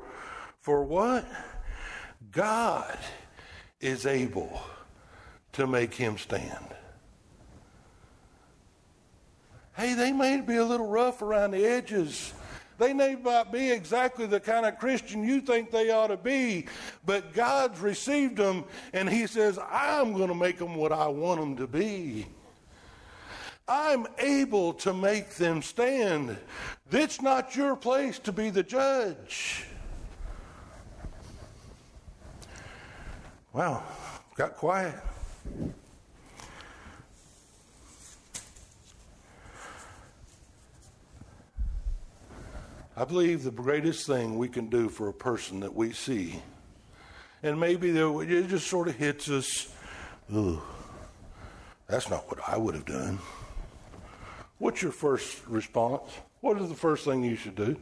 For 0.59 0.85
what? 0.85 1.25
God 2.33 2.99
is 3.81 4.07
able 4.07 4.61
to 5.53 5.67
make 5.67 5.95
him 5.95 6.19
stand. 6.19 6.67
Hey, 9.75 9.95
they 9.95 10.13
may 10.13 10.41
be 10.41 10.57
a 10.57 10.65
little 10.65 10.89
rough 10.89 11.23
around 11.23 11.53
the 11.53 11.65
edges. 11.65 12.33
They 12.79 12.93
may 12.93 13.15
not 13.15 13.53
be 13.53 13.71
exactly 13.71 14.27
the 14.27 14.41
kind 14.41 14.65
of 14.65 14.79
Christian 14.79 15.23
you 15.23 15.41
think 15.41 15.71
they 15.71 15.91
ought 15.91 16.09
to 16.09 16.17
be, 16.17 16.67
but 17.05 17.35
God's 17.35 17.79
received 17.81 18.37
them, 18.37 18.65
and 18.93 19.09
He 19.09 19.27
says, 19.27 19.59
I'm 19.71 20.13
going 20.15 20.29
to 20.29 20.35
make 20.35 20.59
them 20.59 20.75
what 20.75 20.93
I 20.93 21.09
want 21.09 21.41
them 21.41 21.57
to 21.57 21.67
be. 21.67 22.27
I'm 23.69 24.07
able 24.19 24.73
to 24.75 24.93
make 24.93 25.35
them 25.35 25.63
stand. 25.63 26.37
It's 26.91 27.23
not 27.23 27.55
your 27.55 27.77
place 27.77 28.19
to 28.21 28.33
be 28.33 28.51
the 28.51 28.63
judge. 28.63 29.65
Wow, 33.53 33.83
got 34.37 34.57
quiet. 34.57 34.95
I 42.97 43.05
believe 43.05 43.43
the 43.43 43.51
greatest 43.51 44.07
thing 44.07 44.39
we 44.39 44.49
can 44.49 44.69
do 44.69 44.89
for 44.89 45.09
a 45.09 45.13
person 45.13 45.61
that 45.61 45.75
we 45.75 45.93
see, 45.93 46.41
and 47.43 47.59
maybe 47.59 47.91
it 47.91 48.49
just 48.49 48.69
sort 48.69 48.89
of 48.89 48.95
hits 48.95 49.29
us, 49.29 49.73
Ooh, 50.33 50.63
that's 51.89 52.09
not 52.09 52.29
what 52.29 52.39
I 52.47 52.57
would 52.57 52.75
have 52.75 52.85
done. 52.85 53.19
What's 54.59 54.81
your 54.81 54.93
first 54.93 55.45
response? 55.49 56.13
What 56.41 56.61
is 56.61 56.69
the 56.69 56.75
first 56.77 57.05
thing 57.05 57.25
you 57.25 57.37
should 57.37 57.57
do? 57.57 57.77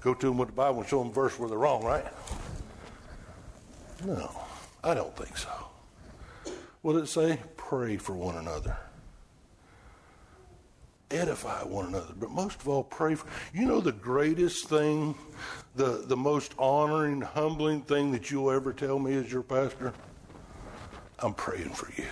Go 0.00 0.14
to 0.14 0.26
them 0.26 0.38
with 0.38 0.50
the 0.50 0.54
Bible 0.54 0.80
and 0.80 0.88
show 0.88 1.02
them 1.02 1.12
verse 1.12 1.36
where 1.38 1.48
they're 1.48 1.58
wrong, 1.58 1.82
right? 1.82 2.06
No, 4.04 4.30
I 4.82 4.94
don't 4.94 5.16
think 5.16 5.36
so. 5.36 5.50
What 6.82 6.94
did 6.94 7.04
it 7.04 7.08
say? 7.08 7.38
Pray 7.56 7.96
for 7.96 8.14
one 8.14 8.36
another. 8.36 8.76
Edify 11.10 11.62
one 11.62 11.86
another. 11.86 12.14
But 12.18 12.30
most 12.30 12.60
of 12.60 12.68
all, 12.68 12.82
pray 12.82 13.14
for. 13.14 13.28
You 13.54 13.66
know 13.66 13.80
the 13.80 13.92
greatest 13.92 14.68
thing, 14.68 15.14
the, 15.76 16.04
the 16.06 16.16
most 16.16 16.54
honoring, 16.58 17.20
humbling 17.20 17.82
thing 17.82 18.10
that 18.12 18.30
you'll 18.30 18.50
ever 18.50 18.72
tell 18.72 18.98
me 18.98 19.14
as 19.14 19.30
your 19.30 19.42
pastor? 19.42 19.92
I'm 21.20 21.34
praying 21.34 21.70
for 21.70 21.90
you. 22.00 22.08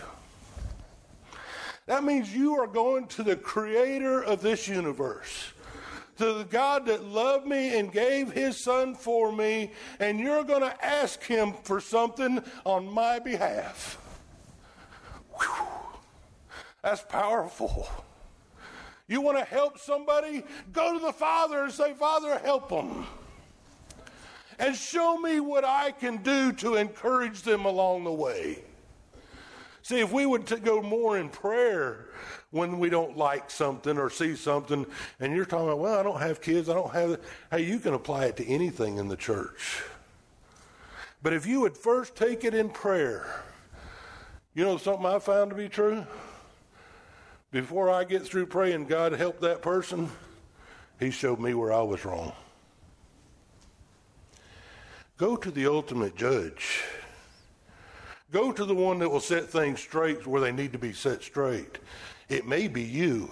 That 1.87 2.05
means 2.05 2.33
you 2.33 2.55
are 2.55 2.68
going 2.68 3.09
to 3.09 3.24
the 3.24 3.35
creator 3.35 4.22
of 4.22 4.42
this 4.42 4.68
universe 4.68 5.53
to 6.20 6.35
the 6.35 6.44
God 6.44 6.87
that 6.87 7.02
loved 7.04 7.46
me 7.46 7.78
and 7.78 7.90
gave 7.90 8.30
his 8.30 8.62
son 8.62 8.94
for 8.94 9.33
me, 9.33 9.72
and 9.98 10.20
you're 10.20 10.44
going 10.44 10.61
to 10.61 10.85
ask 10.85 11.22
him 11.22 11.54
for 11.62 11.80
something 11.80 12.42
on 12.64 12.87
my 12.92 13.18
behalf. 13.18 13.98
Whew. 15.33 15.66
That's 16.83 17.02
powerful. 17.02 17.88
You 19.09 19.22
want 19.22 19.38
to 19.38 19.44
help 19.44 19.78
somebody? 19.78 20.44
Go 20.72 20.92
to 20.92 21.04
the 21.04 21.12
Father 21.12 21.64
and 21.64 21.72
say, 21.72 21.94
Father, 21.94 22.38
help 22.38 22.68
them. 22.68 23.06
And 24.59 24.76
show 24.76 25.16
me 25.16 25.40
what 25.40 25.64
I 25.64 25.90
can 25.90 26.18
do 26.18 26.52
to 26.52 26.74
encourage 26.74 27.42
them 27.42 27.64
along 27.64 28.04
the 28.04 28.12
way. 28.12 28.59
See, 29.90 29.98
if 29.98 30.12
we 30.12 30.24
would 30.24 30.46
go 30.62 30.81
more 30.81 31.18
in 31.18 31.29
prayer 31.29 32.07
when 32.53 32.79
we 32.79 32.90
don't 32.90 33.16
like 33.16 33.50
something 33.50 33.98
or 33.98 34.09
see 34.09 34.37
something, 34.37 34.87
and 35.18 35.35
you're 35.35 35.44
talking 35.44 35.66
about, 35.66 35.81
well, 35.81 35.98
I 35.98 36.05
don't 36.05 36.20
have 36.20 36.40
kids, 36.40 36.68
I 36.68 36.74
don't 36.74 36.92
have. 36.92 37.18
Hey, 37.50 37.62
you 37.62 37.81
can 37.81 37.94
apply 37.94 38.26
it 38.26 38.37
to 38.37 38.46
anything 38.46 38.98
in 38.98 39.09
the 39.09 39.16
church. 39.16 39.83
But 41.24 41.33
if 41.33 41.44
you 41.44 41.62
would 41.62 41.76
first 41.76 42.14
take 42.14 42.44
it 42.44 42.55
in 42.55 42.68
prayer, 42.68 43.42
you 44.55 44.62
know 44.62 44.76
something 44.76 45.05
I 45.05 45.18
found 45.18 45.50
to 45.50 45.57
be 45.57 45.68
true? 45.68 46.07
Before 47.50 47.90
I 47.90 48.05
get 48.05 48.22
through 48.22 48.46
praying, 48.46 48.85
God 48.85 49.11
help 49.11 49.40
that 49.40 49.61
person, 49.61 50.09
He 51.00 51.11
showed 51.11 51.40
me 51.40 51.53
where 51.55 51.72
I 51.72 51.83
was 51.83 52.05
wrong. 52.05 52.33
Go 55.16 55.35
to 55.35 55.50
the 55.50 55.66
ultimate 55.66 56.14
judge. 56.14 56.85
Go 58.31 58.53
to 58.53 58.64
the 58.64 58.75
one 58.75 59.01
that 59.01 59.09
will 59.09 59.21
set 59.21 59.49
things 59.49 59.81
straight 59.81 60.25
where 60.27 60.40
they 60.40 60.53
need 60.53 60.73
to 60.73 60.79
be 60.79 60.93
set 60.93 61.23
straight. 61.23 61.79
It 62.29 62.47
may 62.47 62.69
be 62.69 62.83
you. 62.83 63.29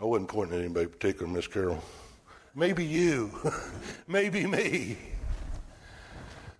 I 0.00 0.04
wasn't 0.04 0.28
pointing 0.28 0.58
at 0.58 0.64
anybody 0.64 0.86
particular, 0.86 1.30
Miss 1.30 1.46
Carol. 1.46 1.82
Maybe 2.54 2.84
you. 2.84 3.30
Maybe 4.08 4.44
me. 4.44 4.98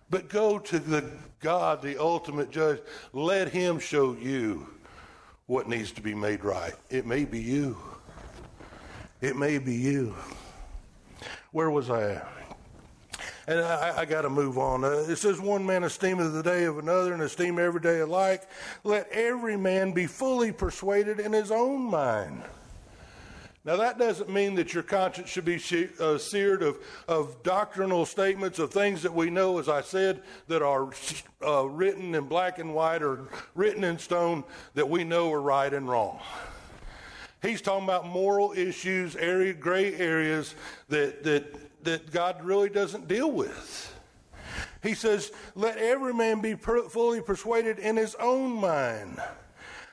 But 0.09 0.29
go 0.29 0.57
to 0.57 0.79
the 0.79 1.03
God, 1.41 1.81
the 1.81 2.01
ultimate 2.01 2.49
judge. 2.49 2.79
Let 3.11 3.49
him 3.49 3.77
show 3.77 4.13
you 4.13 4.67
what 5.47 5.67
needs 5.67 5.91
to 5.93 6.01
be 6.01 6.15
made 6.15 6.45
right. 6.45 6.75
It 6.89 7.05
may 7.05 7.25
be 7.25 7.39
you. 7.39 7.77
It 9.19 9.35
may 9.35 9.57
be 9.57 9.75
you. 9.75 10.15
Where 11.51 11.69
was 11.69 11.89
I 11.89 12.13
at? 12.13 12.36
And 13.47 13.61
I, 13.61 13.99
I 13.99 14.05
got 14.05 14.23
to 14.23 14.29
move 14.29 14.57
on. 14.57 14.83
Uh, 14.83 15.05
it 15.07 15.15
says, 15.15 15.39
One 15.39 15.65
man 15.65 15.83
esteemeth 15.83 16.33
the 16.33 16.43
day 16.43 16.65
of 16.65 16.77
another, 16.77 17.13
and 17.13 17.21
esteem 17.23 17.57
every 17.57 17.79
day 17.79 18.01
alike. 18.01 18.43
Let 18.83 19.09
every 19.09 19.55
man 19.55 19.93
be 19.93 20.05
fully 20.05 20.51
persuaded 20.51 21.21
in 21.21 21.31
his 21.31 21.49
own 21.49 21.81
mind. 21.81 22.43
Now, 23.63 23.75
that 23.77 23.97
doesn't 23.99 24.29
mean 24.29 24.55
that 24.55 24.73
your 24.73 24.83
conscience 24.83 25.29
should 25.29 25.43
be 25.43 25.61
uh, 25.99 26.17
seared 26.17 26.63
of, 26.63 26.77
of 27.07 27.43
doctrinal 27.43 28.05
statements 28.05 28.59
of 28.59 28.71
things 28.71 29.01
that 29.03 29.13
we 29.13 29.29
know, 29.29 29.59
as 29.59 29.67
I 29.67 29.81
said, 29.81 30.21
that 30.47 30.61
are 30.61 30.89
uh, 31.45 31.67
written 31.67 32.15
in 32.15 32.25
black 32.25 32.59
and 32.59 32.73
white 32.73 33.01
or 33.01 33.27
written 33.55 33.83
in 33.83 33.99
stone 33.99 34.45
that 34.73 34.89
we 34.89 35.03
know 35.03 35.31
are 35.33 35.41
right 35.41 35.73
and 35.73 35.89
wrong. 35.89 36.21
He's 37.41 37.61
talking 37.61 37.83
about 37.83 38.07
moral 38.07 38.53
issues, 38.53 39.17
area, 39.17 39.53
gray 39.53 39.93
areas 39.95 40.55
that, 40.87 41.23
that 41.25 41.66
that 41.83 42.11
God 42.11 42.43
really 42.43 42.69
doesn't 42.69 43.07
deal 43.07 43.31
with. 43.31 43.93
He 44.83 44.93
says, 44.93 45.31
Let 45.55 45.77
every 45.77 46.13
man 46.13 46.41
be 46.41 46.55
per- 46.55 46.89
fully 46.89 47.21
persuaded 47.21 47.79
in 47.79 47.97
his 47.97 48.15
own 48.15 48.51
mind. 48.51 49.21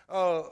Uh, 0.09 0.43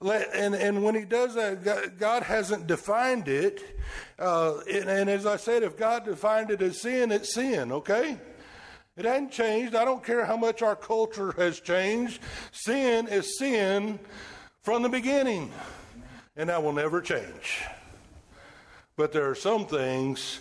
let, 0.00 0.34
and, 0.34 0.54
and 0.54 0.82
when 0.82 0.94
he 0.94 1.04
does 1.04 1.34
that, 1.34 1.98
God, 1.98 2.22
hasn't 2.22 2.66
defined 2.66 3.28
it. 3.28 3.78
Uh, 4.18 4.60
and, 4.60 4.88
and 4.88 5.10
as 5.10 5.26
I 5.26 5.36
said, 5.36 5.62
if 5.62 5.76
God 5.76 6.04
defined 6.04 6.50
it 6.50 6.62
as 6.62 6.80
sin, 6.80 7.12
it's 7.12 7.34
sin, 7.34 7.70
okay? 7.72 8.18
It 8.96 9.04
hasn't 9.04 9.32
changed. 9.32 9.74
I 9.74 9.84
don't 9.84 10.04
care 10.04 10.24
how 10.24 10.36
much 10.36 10.62
our 10.62 10.76
culture 10.76 11.32
has 11.32 11.60
changed. 11.60 12.20
Sin 12.52 13.08
is 13.08 13.38
sin 13.38 13.98
from 14.62 14.82
the 14.82 14.88
beginning, 14.88 15.52
and 16.36 16.48
that 16.48 16.62
will 16.62 16.72
never 16.72 17.00
change. 17.00 17.62
But 18.96 19.12
there 19.12 19.28
are 19.28 19.34
some 19.34 19.66
things 19.66 20.40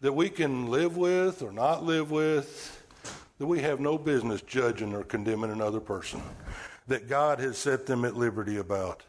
that 0.00 0.12
we 0.12 0.28
can 0.28 0.68
live 0.68 0.96
with 0.96 1.42
or 1.42 1.52
not 1.52 1.84
live 1.84 2.10
with, 2.10 2.84
that 3.38 3.46
we 3.46 3.60
have 3.60 3.80
no 3.80 3.98
business 3.98 4.42
judging 4.42 4.94
or 4.94 5.02
condemning 5.02 5.50
another 5.50 5.80
person, 5.80 6.22
that 6.88 7.08
God 7.08 7.38
has 7.38 7.58
set 7.58 7.86
them 7.86 8.04
at 8.04 8.16
liberty 8.16 8.56
about. 8.56 9.02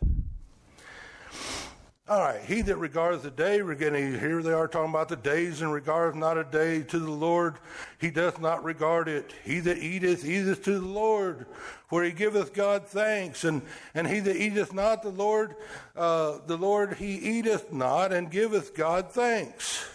All 2.10 2.20
right, 2.20 2.42
he 2.42 2.62
that 2.64 2.76
regardeth 2.76 3.24
the 3.24 3.32
day, 3.32 3.62
regarding 3.62 4.20
here 4.20 4.44
they 4.44 4.52
are 4.52 4.68
talking 4.68 4.90
about 4.90 5.08
the 5.08 5.16
days, 5.16 5.62
and 5.62 5.72
regardeth 5.72 6.16
not 6.16 6.38
a 6.38 6.44
day 6.44 6.82
to 6.82 7.00
the 7.00 7.12
Lord, 7.12 7.56
he 8.00 8.12
doth 8.12 8.42
not 8.42 8.66
regard 8.66 9.08
it. 9.08 9.34
He 9.46 9.62
that 9.62 9.78
eateth, 9.78 10.26
eateth 10.26 10.62
to 10.66 10.78
the 10.78 10.86
Lord, 10.86 11.46
for 11.88 12.04
he 12.04 12.12
giveth 12.12 12.54
God 12.54 12.86
thanks. 12.86 13.46
And, 13.46 13.62
and 13.94 14.08
he 14.08 14.20
that 14.20 14.36
eateth 14.36 14.74
not 14.74 15.04
the 15.04 15.10
Lord, 15.10 15.56
uh, 15.96 16.40
the 16.48 16.58
Lord 16.58 16.96
he 16.96 17.14
eateth 17.16 17.72
not, 17.72 18.12
and 18.12 18.30
giveth 18.30 18.76
God 18.76 19.14
thanks. 19.14 19.88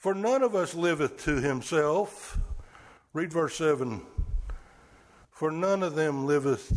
For 0.00 0.14
none 0.14 0.42
of 0.42 0.54
us 0.54 0.74
liveth 0.74 1.22
to 1.24 1.42
himself. 1.42 2.38
Read 3.12 3.30
verse 3.30 3.56
7. 3.56 4.00
For 5.30 5.50
none 5.50 5.82
of 5.82 5.94
them 5.94 6.26
liveth, 6.26 6.72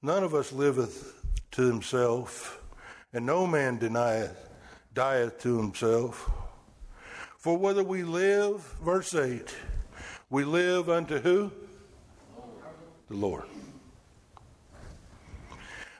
none 0.00 0.24
of 0.24 0.34
us 0.34 0.50
liveth 0.50 1.22
to 1.50 1.66
himself, 1.66 2.62
and 3.12 3.26
no 3.26 3.46
man 3.46 3.76
denieth, 3.76 4.48
dieth 4.94 5.38
to 5.40 5.58
himself. 5.58 6.30
For 7.36 7.58
whether 7.58 7.84
we 7.84 8.02
live, 8.02 8.62
verse 8.82 9.14
8, 9.14 9.54
we 10.30 10.44
live 10.44 10.88
unto 10.88 11.18
who? 11.18 11.52
The 13.10 13.16
Lord. 13.16 13.44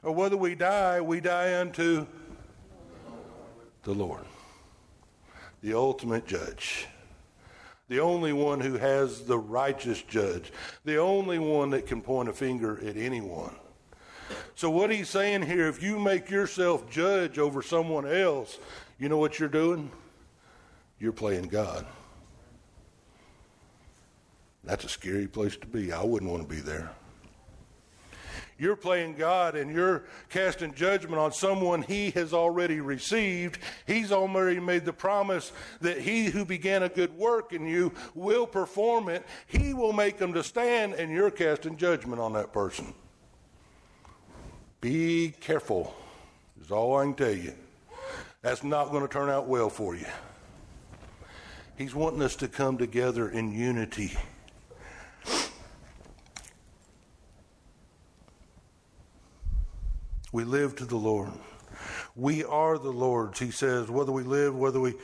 Or 0.02 0.12
whether 0.12 0.38
we 0.38 0.54
die, 0.54 1.02
we 1.02 1.20
die 1.20 1.60
unto 1.60 2.06
the 3.82 3.92
Lord 3.92 4.24
the 5.66 5.76
ultimate 5.76 6.24
judge. 6.28 6.86
the 7.88 7.98
only 7.98 8.32
one 8.32 8.60
who 8.60 8.74
has 8.74 9.24
the 9.24 9.36
righteous 9.38 10.00
judge, 10.02 10.52
the 10.84 10.96
only 10.96 11.40
one 11.40 11.70
that 11.70 11.86
can 11.86 12.00
point 12.00 12.28
a 12.28 12.32
finger 12.32 12.80
at 12.84 12.96
anyone. 12.96 13.54
So, 14.54 14.70
what 14.70 14.90
he's 14.90 15.08
saying 15.08 15.42
here, 15.42 15.66
if 15.66 15.82
you 15.82 15.98
make 15.98 16.30
yourself 16.30 16.88
judge 16.88 17.38
over 17.38 17.62
someone 17.62 18.06
else, 18.06 18.60
you 18.98 19.08
know 19.08 19.18
what 19.18 19.40
you're 19.40 19.48
doing? 19.48 19.90
You're 21.00 21.12
playing 21.12 21.48
God. 21.48 21.84
That's 24.62 24.84
a 24.84 24.88
scary 24.88 25.26
place 25.26 25.56
to 25.56 25.66
be. 25.66 25.92
I 25.92 26.04
wouldn't 26.04 26.30
want 26.30 26.48
to 26.48 26.48
be 26.48 26.60
there. 26.60 26.92
You're 28.58 28.76
playing 28.76 29.16
God 29.16 29.54
and 29.54 29.70
you're 29.70 30.04
casting 30.30 30.72
judgment 30.72 31.18
on 31.18 31.32
someone 31.32 31.82
he 31.82 32.10
has 32.12 32.32
already 32.32 32.80
received. 32.80 33.58
He's 33.86 34.12
already 34.12 34.60
made 34.60 34.86
the 34.86 34.94
promise 34.94 35.52
that 35.82 36.00
he 36.00 36.26
who 36.26 36.44
began 36.44 36.82
a 36.82 36.88
good 36.88 37.12
work 37.18 37.52
in 37.52 37.66
you 37.66 37.92
will 38.14 38.46
perform 38.46 39.08
it. 39.08 39.26
He 39.46 39.74
will 39.74 39.92
make 39.92 40.16
them 40.16 40.32
to 40.32 40.42
stand, 40.42 40.94
and 40.94 41.12
you're 41.12 41.30
casting 41.30 41.76
judgment 41.76 42.20
on 42.20 42.32
that 42.32 42.52
person. 42.52 42.94
Be 44.80 45.34
careful, 45.40 45.94
is 46.62 46.70
all 46.70 46.96
I 46.96 47.04
can 47.04 47.14
tell 47.14 47.32
you. 47.32 47.52
That's 48.40 48.62
not 48.62 48.90
going 48.90 49.02
to 49.02 49.12
turn 49.12 49.28
out 49.28 49.48
well 49.48 49.68
for 49.68 49.94
you. 49.94 50.06
He's 51.76 51.94
wanting 51.94 52.22
us 52.22 52.36
to 52.36 52.48
come 52.48 52.78
together 52.78 53.28
in 53.28 53.52
unity. 53.52 54.16
We 60.32 60.44
live 60.44 60.76
to 60.76 60.84
the 60.84 60.96
Lord. 60.96 61.30
We 62.14 62.44
are 62.44 62.78
the 62.78 62.90
Lord's. 62.90 63.38
He 63.38 63.50
says, 63.50 63.90
whether 63.90 64.10
we 64.10 64.22
live, 64.22 64.56
whether 64.56 64.80
we 64.80 64.94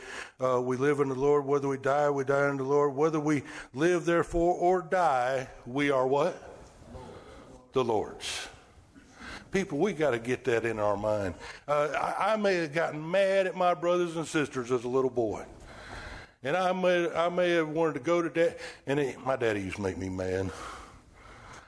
uh, 0.42 0.60
we 0.60 0.76
live 0.76 1.00
in 1.00 1.08
the 1.08 1.14
Lord, 1.14 1.44
whether 1.44 1.68
we 1.68 1.76
die, 1.76 2.10
we 2.10 2.24
die 2.24 2.48
in 2.48 2.56
the 2.56 2.64
Lord. 2.64 2.94
Whether 2.94 3.20
we 3.20 3.42
live, 3.74 4.04
therefore, 4.04 4.54
or 4.54 4.82
die, 4.82 5.48
we 5.66 5.90
are 5.90 6.06
what? 6.06 6.50
The 7.72 7.84
Lord's. 7.84 8.48
People, 9.50 9.78
we 9.78 9.92
got 9.92 10.12
to 10.12 10.18
get 10.18 10.44
that 10.44 10.64
in 10.64 10.78
our 10.78 10.96
mind. 10.96 11.34
Uh, 11.68 11.88
I, 11.94 12.32
I, 12.32 12.36
may 12.36 12.54
have 12.54 12.72
gotten 12.72 13.10
mad 13.10 13.46
at 13.46 13.54
my 13.54 13.74
brothers 13.74 14.16
and 14.16 14.26
sisters 14.26 14.72
as 14.72 14.84
a 14.84 14.88
little 14.88 15.10
boy. 15.10 15.44
And 16.42 16.56
I 16.56 16.72
may, 16.72 17.10
I 17.10 17.28
may 17.28 17.50
have 17.50 17.68
wanted 17.68 17.94
to 17.94 18.00
go 18.00 18.22
to 18.22 18.30
dad, 18.30 18.56
and 18.86 18.98
it, 18.98 19.24
my 19.24 19.36
daddy 19.36 19.60
used 19.60 19.76
to 19.76 19.82
make 19.82 19.98
me 19.98 20.08
mad. 20.08 20.50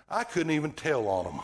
I 0.09 0.25
couldn't 0.25 0.53
even 0.53 0.73
tell 0.73 1.07
on 1.09 1.25
them. 1.25 1.41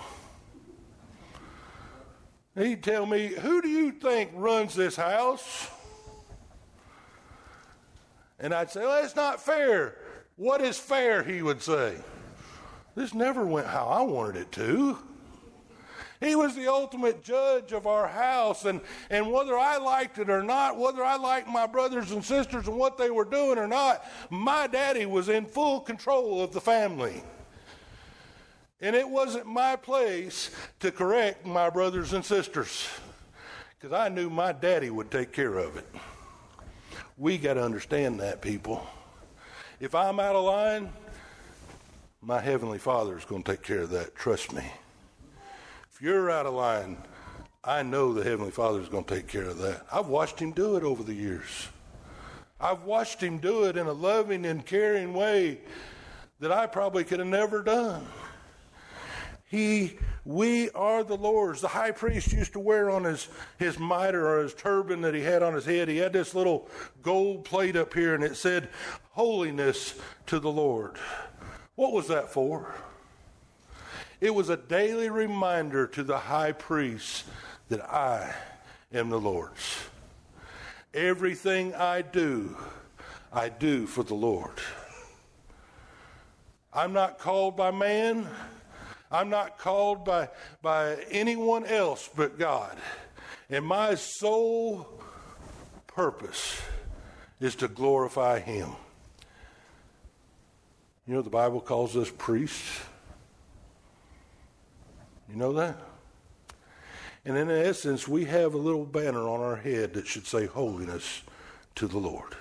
He'd 2.56 2.82
tell 2.82 3.06
me, 3.06 3.28
Who 3.28 3.62
do 3.62 3.68
you 3.68 3.92
think 3.92 4.30
runs 4.34 4.74
this 4.74 4.96
house? 4.96 5.68
And 8.38 8.54
I'd 8.54 8.70
say, 8.70 8.80
Well, 8.80 9.00
that's 9.00 9.16
not 9.16 9.40
fair. 9.40 9.96
What 10.36 10.60
is 10.60 10.78
fair? 10.78 11.22
He 11.22 11.42
would 11.42 11.62
say. 11.62 11.96
This 12.94 13.14
never 13.14 13.46
went 13.46 13.66
how 13.66 13.86
I 13.86 14.02
wanted 14.02 14.36
it 14.36 14.52
to. 14.52 14.98
He 16.20 16.34
was 16.34 16.54
the 16.54 16.68
ultimate 16.68 17.24
judge 17.24 17.72
of 17.72 17.86
our 17.86 18.06
house. 18.06 18.66
And, 18.66 18.80
and 19.08 19.30
whether 19.32 19.56
I 19.56 19.78
liked 19.78 20.18
it 20.18 20.28
or 20.28 20.42
not, 20.42 20.76
whether 20.76 21.02
I 21.02 21.16
liked 21.16 21.48
my 21.48 21.66
brothers 21.66 22.10
and 22.10 22.22
sisters 22.22 22.68
and 22.68 22.76
what 22.76 22.98
they 22.98 23.10
were 23.10 23.24
doing 23.24 23.58
or 23.58 23.66
not, 23.66 24.04
my 24.28 24.66
daddy 24.66 25.06
was 25.06 25.30
in 25.30 25.46
full 25.46 25.80
control 25.80 26.42
of 26.42 26.52
the 26.52 26.60
family. 26.60 27.22
And 28.80 28.96
it 28.96 29.08
wasn't 29.08 29.46
my 29.46 29.76
place 29.76 30.50
to 30.80 30.90
correct 30.90 31.44
my 31.44 31.68
brothers 31.68 32.12
and 32.12 32.24
sisters 32.24 32.88
because 33.78 33.92
I 33.92 34.08
knew 34.08 34.30
my 34.30 34.52
daddy 34.52 34.90
would 34.90 35.10
take 35.10 35.32
care 35.32 35.58
of 35.58 35.76
it. 35.76 35.86
We 37.18 37.36
got 37.36 37.54
to 37.54 37.62
understand 37.62 38.20
that, 38.20 38.40
people. 38.40 38.86
If 39.80 39.94
I'm 39.94 40.18
out 40.20 40.36
of 40.36 40.44
line, 40.44 40.90
my 42.22 42.40
Heavenly 42.40 42.78
Father 42.78 43.18
is 43.18 43.24
going 43.24 43.42
to 43.42 43.52
take 43.52 43.62
care 43.62 43.80
of 43.80 43.90
that. 43.90 44.14
Trust 44.14 44.52
me. 44.52 44.64
If 45.90 46.00
you're 46.00 46.30
out 46.30 46.46
of 46.46 46.54
line, 46.54 46.96
I 47.62 47.82
know 47.82 48.14
the 48.14 48.24
Heavenly 48.24 48.50
Father 48.50 48.80
is 48.80 48.88
going 48.88 49.04
to 49.04 49.14
take 49.14 49.26
care 49.26 49.44
of 49.44 49.58
that. 49.58 49.84
I've 49.92 50.06
watched 50.06 50.38
Him 50.38 50.52
do 50.52 50.76
it 50.76 50.82
over 50.82 51.02
the 51.02 51.14
years. 51.14 51.68
I've 52.58 52.84
watched 52.84 53.22
Him 53.22 53.38
do 53.38 53.64
it 53.64 53.76
in 53.76 53.86
a 53.86 53.92
loving 53.92 54.46
and 54.46 54.64
caring 54.64 55.12
way 55.12 55.60
that 56.40 56.52
I 56.52 56.66
probably 56.66 57.04
could 57.04 57.18
have 57.18 57.28
never 57.28 57.62
done. 57.62 58.06
He, 59.50 59.98
we 60.24 60.70
are 60.70 61.02
the 61.02 61.16
Lord's. 61.16 61.60
The 61.60 61.68
high 61.68 61.90
priest 61.90 62.32
used 62.32 62.52
to 62.52 62.60
wear 62.60 62.88
on 62.88 63.02
his, 63.02 63.26
his 63.58 63.80
mitre 63.80 64.24
or 64.24 64.44
his 64.44 64.54
turban 64.54 65.00
that 65.00 65.12
he 65.12 65.22
had 65.22 65.42
on 65.42 65.54
his 65.54 65.64
head, 65.64 65.88
he 65.88 65.96
had 65.96 66.12
this 66.12 66.36
little 66.36 66.68
gold 67.02 67.44
plate 67.44 67.74
up 67.74 67.92
here 67.92 68.14
and 68.14 68.22
it 68.22 68.36
said, 68.36 68.68
Holiness 69.10 69.96
to 70.26 70.38
the 70.38 70.52
Lord. 70.52 70.94
What 71.74 71.92
was 71.92 72.06
that 72.06 72.32
for? 72.32 72.72
It 74.20 74.32
was 74.32 74.50
a 74.50 74.56
daily 74.56 75.10
reminder 75.10 75.88
to 75.88 76.04
the 76.04 76.18
high 76.18 76.52
priest 76.52 77.24
that 77.70 77.82
I 77.82 78.32
am 78.92 79.10
the 79.10 79.18
Lord's. 79.18 79.82
Everything 80.94 81.74
I 81.74 82.02
do, 82.02 82.56
I 83.32 83.48
do 83.48 83.88
for 83.88 84.04
the 84.04 84.14
Lord. 84.14 84.60
I'm 86.72 86.92
not 86.92 87.18
called 87.18 87.56
by 87.56 87.72
man. 87.72 88.28
I'm 89.10 89.28
not 89.28 89.58
called 89.58 90.04
by, 90.04 90.28
by 90.62 90.96
anyone 91.10 91.66
else 91.66 92.08
but 92.14 92.38
God. 92.38 92.76
And 93.48 93.64
my 93.64 93.96
sole 93.96 95.02
purpose 95.86 96.60
is 97.40 97.56
to 97.56 97.68
glorify 97.68 98.38
Him. 98.38 98.70
You 101.06 101.14
know, 101.14 101.22
the 101.22 101.30
Bible 101.30 101.60
calls 101.60 101.96
us 101.96 102.10
priests. 102.16 102.80
You 105.28 105.36
know 105.36 105.52
that? 105.54 105.76
And 107.24 107.36
in 107.36 107.50
essence, 107.50 108.06
we 108.06 108.24
have 108.26 108.54
a 108.54 108.58
little 108.58 108.84
banner 108.84 109.28
on 109.28 109.40
our 109.40 109.56
head 109.56 109.94
that 109.94 110.06
should 110.06 110.26
say 110.26 110.46
holiness 110.46 111.22
to 111.74 111.86
the 111.86 111.98
Lord. 111.98 112.36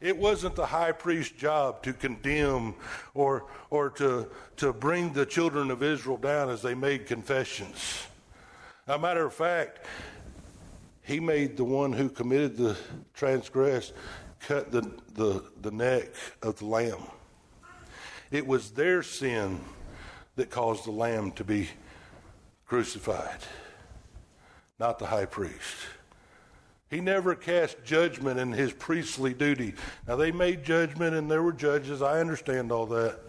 It 0.00 0.16
wasn't 0.16 0.54
the 0.54 0.66
high 0.66 0.92
priest's 0.92 1.36
job 1.36 1.82
to 1.82 1.92
condemn 1.92 2.74
or, 3.14 3.46
or 3.70 3.90
to, 3.90 4.28
to 4.58 4.72
bring 4.72 5.12
the 5.12 5.26
children 5.26 5.70
of 5.70 5.82
Israel 5.82 6.16
down 6.16 6.50
as 6.50 6.62
they 6.62 6.74
made 6.74 7.06
confessions. 7.06 8.06
A 8.86 8.98
matter 8.98 9.26
of 9.26 9.34
fact, 9.34 9.84
he 11.02 11.18
made 11.18 11.56
the 11.56 11.64
one 11.64 11.92
who 11.92 12.08
committed 12.08 12.56
the 12.56 12.76
transgress 13.14 13.92
cut 14.40 14.70
the, 14.70 14.82
the, 15.14 15.42
the 15.62 15.70
neck 15.70 16.08
of 16.42 16.58
the 16.58 16.66
lamb. 16.66 17.02
It 18.30 18.46
was 18.46 18.70
their 18.70 19.02
sin 19.02 19.60
that 20.36 20.50
caused 20.50 20.84
the 20.84 20.92
lamb 20.92 21.32
to 21.32 21.44
be 21.44 21.68
crucified, 22.66 23.40
not 24.78 24.98
the 24.98 25.06
high 25.06 25.24
priest. 25.24 25.74
He 26.90 27.00
never 27.00 27.34
cast 27.34 27.84
judgment 27.84 28.40
in 28.40 28.52
his 28.52 28.72
priestly 28.72 29.34
duty. 29.34 29.74
Now, 30.06 30.16
they 30.16 30.32
made 30.32 30.64
judgment 30.64 31.14
and 31.14 31.30
there 31.30 31.42
were 31.42 31.52
judges. 31.52 32.00
I 32.00 32.20
understand 32.20 32.72
all 32.72 32.86
that. 32.86 33.20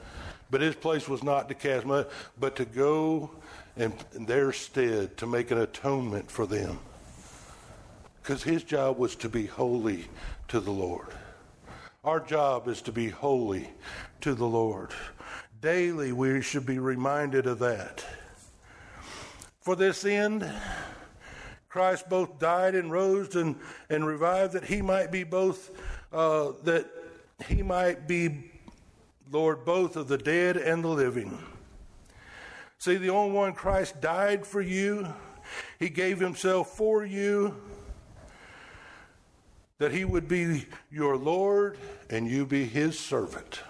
But 0.49 0.61
his 0.61 0.75
place 0.75 1.07
was 1.07 1.23
not 1.23 1.49
to 1.49 1.55
cast, 1.55 1.85
but 2.39 2.55
to 2.55 2.65
go 2.65 3.31
in 3.75 3.93
their 4.13 4.51
stead 4.51 5.17
to 5.17 5.27
make 5.27 5.51
an 5.51 5.59
atonement 5.59 6.31
for 6.31 6.45
them. 6.45 6.79
Because 8.21 8.43
his 8.43 8.63
job 8.63 8.97
was 8.97 9.15
to 9.17 9.29
be 9.29 9.45
holy 9.45 10.07
to 10.47 10.59
the 10.59 10.71
Lord. 10.71 11.07
Our 12.03 12.19
job 12.19 12.67
is 12.67 12.81
to 12.83 12.91
be 12.91 13.09
holy 13.09 13.69
to 14.21 14.33
the 14.33 14.45
Lord. 14.45 14.91
Daily, 15.61 16.13
we 16.13 16.41
should 16.41 16.65
be 16.65 16.79
reminded 16.79 17.45
of 17.45 17.59
that. 17.59 18.05
For 19.61 19.75
this 19.75 20.05
end, 20.05 20.49
Christ 21.69 22.09
both 22.09 22.39
died 22.39 22.73
and 22.73 22.91
rose 22.91 23.35
and, 23.35 23.55
and 23.89 24.05
revived 24.05 24.53
that 24.53 24.65
he 24.65 24.81
might 24.81 25.11
be 25.11 25.23
both, 25.23 25.69
uh, 26.11 26.53
that 26.63 26.89
he 27.47 27.61
might 27.61 28.07
be, 28.07 28.51
Lord, 29.31 29.65
both 29.65 29.95
of 29.95 30.07
the 30.07 30.17
dead 30.17 30.57
and 30.57 30.83
the 30.83 30.89
living. 30.89 31.37
See, 32.79 32.95
the 32.95 33.11
only 33.11 33.35
one 33.35 33.53
Christ 33.53 34.01
died 34.01 34.47
for 34.47 34.61
you, 34.61 35.07
he 35.77 35.89
gave 35.89 36.19
himself 36.19 36.75
for 36.75 37.05
you, 37.05 37.55
that 39.77 39.91
he 39.91 40.05
would 40.05 40.27
be 40.27 40.65
your 40.91 41.17
Lord 41.17 41.77
and 42.09 42.27
you 42.27 42.45
be 42.45 42.65
his 42.65 42.97
servant. 42.97 43.61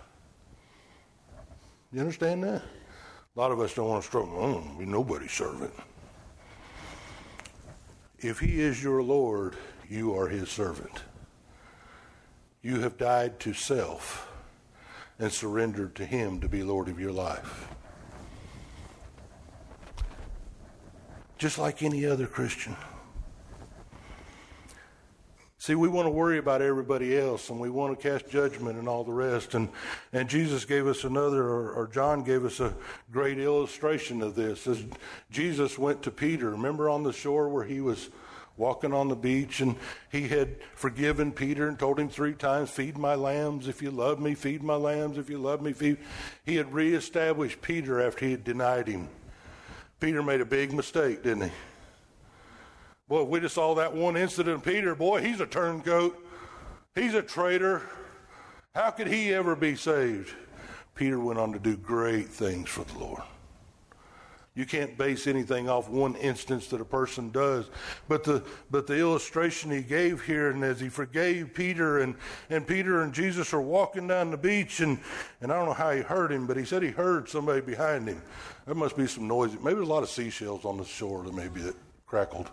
You 1.92 2.00
understand 2.00 2.44
that? 2.44 2.62
A 3.36 3.40
lot 3.40 3.52
of 3.52 3.60
us 3.60 3.74
don't 3.74 3.90
want 3.90 4.04
to 4.04 4.08
struggle. 4.08 4.38
Oh, 4.38 4.78
be 4.78 4.86
nobody's 4.86 5.32
servant. 5.32 5.74
If 8.22 8.40
he 8.40 8.60
is 8.60 8.84
your 8.84 9.02
Lord, 9.02 9.56
you 9.90 10.14
are 10.18 10.28
his 10.28 10.50
servant. 10.50 11.04
You 12.62 12.82
have 12.82 12.98
died 12.98 13.40
to 13.42 13.54
self 13.54 14.30
and 15.18 15.32
surrendered 15.32 15.96
to 15.96 16.06
him 16.06 16.42
to 16.42 16.50
be 16.50 16.62
Lord 16.62 16.90
of 16.90 17.00
your 17.00 17.14
life. 17.14 17.70
Just 21.38 21.58
like 21.58 21.82
any 21.82 22.06
other 22.06 22.28
Christian. 22.28 22.76
See, 25.62 25.76
we 25.76 25.90
want 25.90 26.06
to 26.06 26.12
worry 26.12 26.38
about 26.38 26.62
everybody 26.62 27.18
else 27.18 27.50
and 27.50 27.60
we 27.60 27.70
want 27.70 28.00
to 28.00 28.10
cast 28.10 28.30
judgment 28.30 28.80
and 28.80 28.88
all 28.88 29.04
the 29.04 29.12
rest. 29.12 29.56
And, 29.56 29.68
and 30.14 30.30
Jesus 30.30 30.64
gave 30.64 30.88
us 30.88 31.04
another, 31.04 31.44
or, 31.44 31.74
or 31.74 31.88
John 31.88 32.24
gave 32.24 32.46
us 32.46 32.62
a 32.62 32.74
great 33.12 33.38
illustration 33.38 34.22
of 34.22 34.36
this. 34.36 34.66
As 34.68 34.82
Jesus 35.30 35.78
went 35.78 36.02
to 36.04 36.12
Peter, 36.12 36.52
remember 36.52 36.90
on 36.90 37.04
the 37.04 37.12
shore 37.12 37.50
where 37.50 37.66
he 37.66 37.82
was 37.82 38.10
walking 38.56 38.94
on 38.94 39.10
the 39.10 39.18
beach 39.18 39.60
and 39.60 39.76
he 40.10 40.30
had 40.30 40.56
forgiven 40.76 41.34
Peter 41.34 41.68
and 41.68 41.78
told 41.78 42.00
him 42.00 42.08
three 42.08 42.36
times, 42.36 42.70
Feed 42.70 42.98
my 42.98 43.16
lambs 43.16 43.68
if 43.68 43.82
you 43.82 43.92
love 43.92 44.22
me, 44.22 44.36
feed 44.36 44.64
my 44.64 44.76
lambs 44.76 45.18
if 45.18 45.30
you 45.30 45.40
love 45.40 45.62
me. 45.62 45.74
Feed. 45.74 45.98
He 46.46 46.56
had 46.56 46.74
reestablished 46.74 47.62
Peter 47.62 48.02
after 48.02 48.24
he 48.24 48.32
had 48.32 48.46
denied 48.46 48.88
him. 48.88 49.10
Peter 50.00 50.24
made 50.24 50.40
a 50.40 50.46
big 50.46 50.72
mistake, 50.72 51.22
didn't 51.22 51.50
he? 51.50 51.52
Boy, 53.10 53.24
we 53.24 53.40
just 53.40 53.56
saw 53.56 53.74
that 53.74 53.94
one 53.94 54.16
incident 54.16 54.58
of 54.58 54.64
Peter. 54.64 54.94
Boy, 54.94 55.22
he's 55.22 55.40
a 55.40 55.48
turncoat. 55.48 56.16
He's 56.94 57.16
a 57.16 57.24
traitor. 57.24 57.82
How 58.76 58.92
could 58.92 59.08
he 59.08 59.34
ever 59.34 59.56
be 59.56 59.76
saved? 59.76 60.32
Peter 60.94 61.20
went 61.20 61.40
on 61.40 61.52
to 61.54 61.60
do 61.60 61.76
great 61.76 62.28
things 62.28 62.70
for 62.70 62.84
the 62.84 63.00
Lord. 63.00 63.24
You 64.54 64.66
can't 64.66 64.96
base 64.96 65.26
anything 65.26 65.70
off 65.70 65.90
one 65.90 66.16
instance 66.16 66.68
that 66.68 66.82
a 66.82 66.86
person 66.86 67.32
does. 67.32 67.70
But 68.08 68.24
the 68.24 68.44
but 68.70 68.86
the 68.86 69.00
illustration 69.00 69.72
he 69.72 69.82
gave 69.82 70.22
here, 70.22 70.52
and 70.52 70.64
as 70.64 70.80
he 70.80 70.90
forgave 70.90 71.54
Peter, 71.54 72.00
and, 72.00 72.14
and 72.50 72.68
Peter 72.68 73.02
and 73.02 73.14
Jesus 73.14 73.54
are 73.54 73.62
walking 73.62 74.08
down 74.08 74.30
the 74.30 74.38
beach, 74.38 74.82
and, 74.82 75.00
and 75.42 75.52
I 75.52 75.56
don't 75.56 75.68
know 75.68 75.74
how 75.74 75.92
he 75.92 76.02
heard 76.02 76.32
him, 76.32 76.46
but 76.46 76.58
he 76.58 76.66
said 76.66 76.84
he 76.84 76.90
heard 76.90 77.30
somebody 77.30 77.62
behind 77.62 78.08
him. 78.08 78.22
There 78.66 78.76
must 78.76 78.98
be 78.98 79.08
some 79.08 79.28
noise. 79.28 79.54
Maybe 79.54 79.76
there's 79.76 79.88
a 79.88 79.92
lot 79.92 80.04
of 80.04 80.10
seashells 80.10 80.66
on 80.66 80.78
the 80.78 80.86
shore 80.86 81.24
that 81.24 81.34
maybe 81.34 81.62
that 81.62 81.76
crackled. 82.06 82.52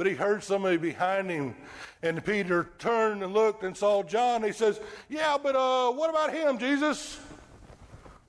But 0.00 0.06
he 0.06 0.14
heard 0.14 0.42
somebody 0.42 0.78
behind 0.78 1.28
him, 1.28 1.54
and 2.02 2.24
Peter 2.24 2.70
turned 2.78 3.22
and 3.22 3.34
looked 3.34 3.64
and 3.64 3.76
saw 3.76 4.02
John. 4.02 4.42
He 4.42 4.50
says, 4.50 4.80
Yeah, 5.10 5.36
but 5.36 5.54
uh, 5.54 5.92
what 5.92 6.08
about 6.08 6.32
him, 6.32 6.56
Jesus? 6.56 7.20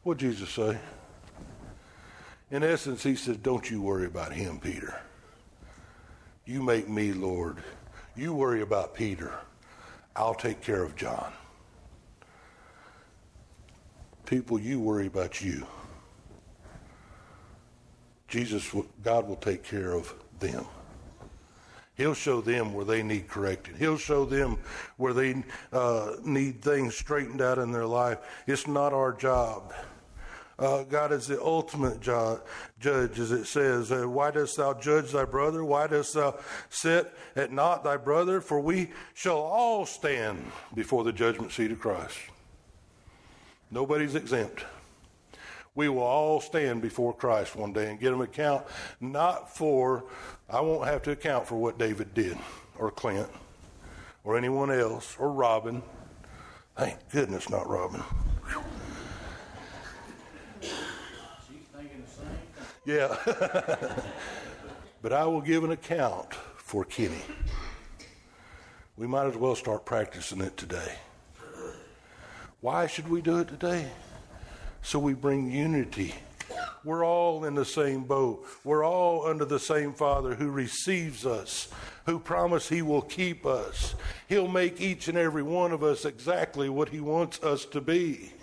What 0.03 0.17
did 0.17 0.31
Jesus 0.31 0.49
say? 0.49 0.77
In 2.51 2.61
essence, 2.61 3.03
he 3.03 3.15
says, 3.15 3.37
Don't 3.37 3.71
you 3.71 3.81
worry 3.81 4.05
about 4.05 4.33
him, 4.33 4.59
Peter. 4.59 4.99
You 6.43 6.61
make 6.61 6.89
me 6.89 7.13
Lord. 7.13 7.59
You 8.17 8.33
worry 8.33 8.63
about 8.63 8.93
Peter. 8.93 9.33
I'll 10.13 10.35
take 10.35 10.59
care 10.59 10.83
of 10.83 10.97
John. 10.97 11.31
People, 14.25 14.59
you 14.59 14.77
worry 14.81 15.07
about 15.07 15.41
you. 15.41 15.65
Jesus, 18.27 18.69
God 19.01 19.25
will 19.25 19.37
take 19.37 19.63
care 19.63 19.93
of 19.93 20.13
them. 20.37 20.65
He'll 22.01 22.15
show 22.15 22.41
them 22.41 22.73
where 22.73 22.83
they 22.83 23.03
need 23.03 23.27
corrected. 23.27 23.75
He'll 23.77 23.95
show 23.95 24.25
them 24.25 24.57
where 24.97 25.13
they 25.13 25.43
uh, 25.71 26.13
need 26.23 26.59
things 26.59 26.97
straightened 26.97 27.43
out 27.43 27.59
in 27.59 27.71
their 27.71 27.85
life. 27.85 28.17
It's 28.47 28.65
not 28.65 28.91
our 28.91 29.13
job. 29.13 29.71
Uh, 30.57 30.81
God 30.81 31.11
is 31.11 31.27
the 31.27 31.39
ultimate 31.39 32.01
judge, 32.01 33.19
as 33.19 33.31
it 33.31 33.45
says. 33.45 33.91
Uh, 33.91 34.09
Why 34.09 34.31
dost 34.31 34.57
thou 34.57 34.73
judge 34.73 35.11
thy 35.11 35.25
brother? 35.25 35.63
Why 35.63 35.85
dost 35.85 36.15
thou 36.15 36.39
sit 36.69 37.13
at 37.35 37.51
not 37.51 37.83
thy 37.83 37.97
brother? 37.97 38.41
For 38.41 38.59
we 38.59 38.89
shall 39.13 39.37
all 39.37 39.85
stand 39.85 40.51
before 40.73 41.03
the 41.03 41.13
judgment 41.13 41.51
seat 41.51 41.71
of 41.71 41.79
Christ. 41.79 42.17
Nobody's 43.69 44.15
exempt 44.15 44.65
we 45.73 45.87
will 45.87 46.03
all 46.03 46.41
stand 46.41 46.81
before 46.81 47.13
Christ 47.13 47.55
one 47.55 47.71
day 47.71 47.89
and 47.89 47.99
get 47.99 48.13
an 48.13 48.21
account, 48.21 48.65
not 48.99 49.55
for, 49.55 50.03
I 50.51 50.59
won't 50.59 50.87
have 50.87 51.01
to 51.03 51.11
account 51.11 51.47
for 51.47 51.55
what 51.55 51.77
David 51.77 52.13
did, 52.13 52.37
or 52.77 52.91
Clint, 52.91 53.29
or 54.23 54.37
anyone 54.37 54.69
else, 54.69 55.15
or 55.17 55.31
Robin. 55.31 55.81
Thank 56.75 56.97
goodness, 57.09 57.49
not 57.49 57.69
Robin. 57.69 58.03
Yeah. 62.85 63.15
but 65.01 65.13
I 65.13 65.25
will 65.25 65.41
give 65.41 65.63
an 65.63 65.71
account 65.71 66.33
for 66.57 66.83
Kenny. 66.83 67.21
We 68.97 69.07
might 69.07 69.27
as 69.27 69.37
well 69.37 69.55
start 69.55 69.85
practicing 69.85 70.41
it 70.41 70.57
today. 70.57 70.95
Why 72.59 72.87
should 72.87 73.07
we 73.07 73.21
do 73.21 73.39
it 73.39 73.47
today? 73.47 73.89
so 74.81 74.99
we 74.99 75.13
bring 75.13 75.51
unity. 75.51 76.15
We're 76.83 77.05
all 77.05 77.45
in 77.45 77.53
the 77.53 77.65
same 77.65 78.03
boat. 78.03 78.45
We're 78.63 78.83
all 78.83 79.25
under 79.27 79.45
the 79.45 79.59
same 79.59 79.93
Father 79.93 80.33
who 80.35 80.49
receives 80.49 81.25
us, 81.25 81.67
who 82.05 82.19
promised 82.19 82.69
He 82.69 82.81
will 82.81 83.03
keep 83.03 83.45
us. 83.45 83.93
He'll 84.27 84.47
make 84.47 84.81
each 84.81 85.07
and 85.07 85.17
every 85.17 85.43
one 85.43 85.71
of 85.71 85.83
us 85.83 86.05
exactly 86.05 86.69
what 86.69 86.89
He 86.89 86.99
wants 86.99 87.41
us 87.43 87.65
to 87.65 87.81
be. 87.81 88.33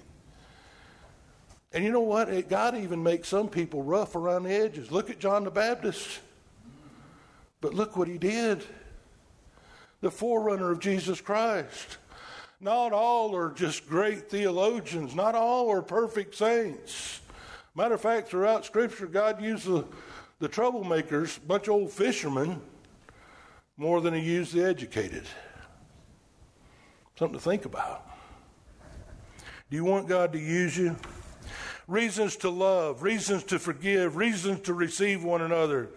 And 1.72 1.84
you 1.84 1.92
know 1.92 2.00
what? 2.00 2.48
God 2.48 2.76
even 2.76 3.02
makes 3.02 3.28
some 3.28 3.48
people 3.48 3.82
rough 3.82 4.16
around 4.16 4.44
the 4.44 4.54
edges. 4.54 4.90
Look 4.90 5.10
at 5.10 5.18
John 5.18 5.44
the 5.44 5.50
Baptist. 5.50 6.20
But 7.60 7.74
look 7.74 7.96
what 7.96 8.08
he 8.08 8.18
did 8.18 8.64
the 10.00 10.10
forerunner 10.12 10.70
of 10.70 10.78
Jesus 10.78 11.20
Christ. 11.20 11.98
Not 12.60 12.92
all 12.92 13.34
are 13.34 13.50
just 13.50 13.88
great 13.88 14.30
theologians, 14.30 15.14
not 15.14 15.34
all 15.34 15.70
are 15.72 15.82
perfect 15.82 16.36
saints. 16.36 17.20
Matter 17.78 17.94
of 17.94 18.00
fact, 18.00 18.28
throughout 18.28 18.64
Scripture, 18.64 19.06
God 19.06 19.40
used 19.40 19.64
the, 19.64 19.84
the 20.40 20.48
troublemakers, 20.48 21.36
a 21.36 21.40
bunch 21.42 21.68
of 21.68 21.74
old 21.74 21.92
fishermen, 21.92 22.60
more 23.76 24.00
than 24.00 24.14
He 24.14 24.20
used 24.20 24.52
the 24.52 24.64
educated. 24.64 25.22
Something 27.16 27.38
to 27.38 27.44
think 27.44 27.66
about. 27.66 28.04
Do 29.70 29.76
you 29.76 29.84
want 29.84 30.08
God 30.08 30.32
to 30.32 30.40
use 30.40 30.76
you? 30.76 30.96
Reasons 31.86 32.34
to 32.38 32.50
love, 32.50 33.04
reasons 33.04 33.44
to 33.44 33.60
forgive, 33.60 34.16
reasons 34.16 34.62
to 34.62 34.74
receive 34.74 35.22
one 35.22 35.42
another. 35.42 35.88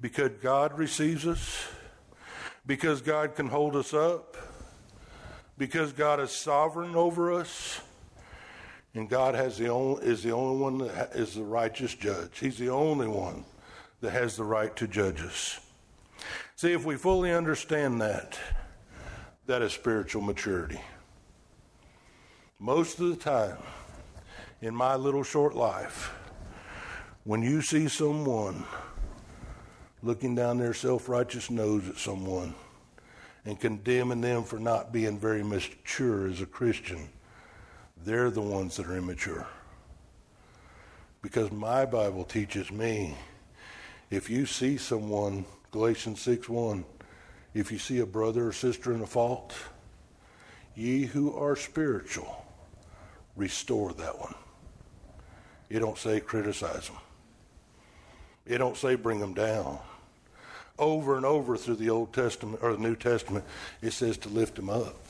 Because 0.00 0.30
God 0.40 0.78
receives 0.78 1.26
us, 1.26 1.66
because 2.64 3.02
God 3.02 3.34
can 3.34 3.48
hold 3.48 3.74
us 3.74 3.92
up 3.92 4.36
because 5.56 5.92
God 5.92 6.20
is 6.20 6.30
sovereign 6.30 6.94
over 6.96 7.32
us. 7.32 7.80
And 8.94 9.08
God 9.08 9.34
has 9.34 9.58
the 9.58 9.68
only, 9.68 10.04
is 10.04 10.22
the 10.22 10.30
only 10.30 10.60
one 10.60 10.78
that 10.78 11.16
is 11.16 11.34
the 11.34 11.42
righteous 11.42 11.94
judge. 11.94 12.38
He's 12.38 12.58
the 12.58 12.70
only 12.70 13.08
one 13.08 13.44
that 14.00 14.10
has 14.10 14.36
the 14.36 14.44
right 14.44 14.74
to 14.76 14.86
judge 14.86 15.20
us. 15.20 15.60
See, 16.54 16.72
if 16.72 16.84
we 16.84 16.96
fully 16.96 17.32
understand 17.32 18.00
that, 18.00 18.38
that 19.46 19.62
is 19.62 19.72
spiritual 19.72 20.22
maturity. 20.22 20.80
Most 22.60 23.00
of 23.00 23.08
the 23.08 23.16
time, 23.16 23.58
in 24.62 24.74
my 24.74 24.94
little 24.94 25.24
short 25.24 25.56
life, 25.56 26.14
when 27.24 27.42
you 27.42 27.60
see 27.60 27.88
someone 27.88 28.64
looking 30.02 30.34
down 30.34 30.58
their 30.58 30.74
self 30.74 31.08
righteous 31.08 31.50
nose 31.50 31.88
at 31.88 31.96
someone, 31.96 32.54
and 33.44 33.58
condemning 33.58 34.20
them 34.20 34.44
for 34.44 34.58
not 34.58 34.92
being 34.92 35.18
very 35.18 35.42
mature 35.42 36.28
as 36.28 36.40
a 36.40 36.46
Christian, 36.46 37.08
they're 38.04 38.30
the 38.30 38.40
ones 38.40 38.76
that 38.76 38.86
are 38.86 38.96
immature. 38.96 39.46
Because 41.22 41.50
my 41.50 41.86
Bible 41.86 42.24
teaches 42.24 42.70
me 42.70 43.16
if 44.10 44.28
you 44.28 44.46
see 44.46 44.76
someone, 44.76 45.44
Galatians 45.70 46.20
6 46.20 46.48
1, 46.48 46.84
if 47.54 47.72
you 47.72 47.78
see 47.78 48.00
a 48.00 48.06
brother 48.06 48.48
or 48.48 48.52
sister 48.52 48.92
in 48.92 49.00
a 49.00 49.06
fault, 49.06 49.54
ye 50.74 51.04
who 51.04 51.34
are 51.34 51.56
spiritual, 51.56 52.44
restore 53.36 53.92
that 53.94 54.18
one. 54.18 54.34
It 55.70 55.80
don't 55.80 55.98
say 55.98 56.20
criticize 56.20 56.88
them. 56.88 56.98
It 58.46 58.58
don't 58.58 58.76
say 58.76 58.94
bring 58.96 59.20
them 59.20 59.34
down 59.34 59.78
over 60.78 61.16
and 61.16 61.24
over 61.24 61.56
through 61.56 61.76
the 61.76 61.90
Old 61.90 62.12
Testament 62.12 62.58
or 62.62 62.72
the 62.72 62.82
New 62.82 62.96
Testament, 62.96 63.44
it 63.80 63.92
says 63.92 64.18
to 64.18 64.28
lift 64.28 64.56
them 64.56 64.70
up, 64.70 65.08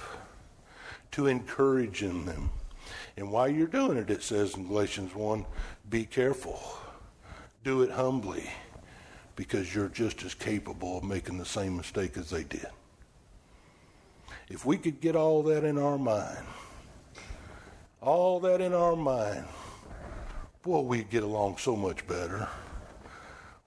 to 1.13 1.27
encourage 1.27 2.03
in 2.03 2.27
them. 2.27 2.51
And 3.17 3.31
while 3.31 3.49
you're 3.49 3.67
doing 3.67 3.97
it, 3.97 4.11
it 4.11 4.23
says 4.23 4.55
in 4.55 4.67
Galatians 4.67 5.15
1 5.15 5.45
be 5.89 6.05
careful, 6.05 6.61
do 7.63 7.83
it 7.83 7.91
humbly, 7.91 8.51
because 9.37 9.75
you're 9.75 9.89
just 9.89 10.23
as 10.25 10.35
capable 10.35 10.99
of 10.99 11.05
making 11.05 11.39
the 11.39 11.45
same 11.45 11.77
mistake 11.77 12.17
as 12.17 12.31
they 12.31 12.43
did. 12.43 12.67
If 14.49 14.67
we 14.67 14.77
could 14.77 15.01
get 15.01 15.17
all 15.17 15.43
that 15.45 15.65
in 15.65 15.79
our 15.79 15.99
mind, 15.99 16.45
all 18.01 18.41
that 18.41 18.61
in 18.61 18.75
our 18.75 18.97
mind, 18.97 19.45
boy, 20.63 20.81
we'd 20.81 21.11
get 21.11 21.23
along 21.23 21.59
so 21.59 21.77
much 21.77 22.07
better 22.07 22.49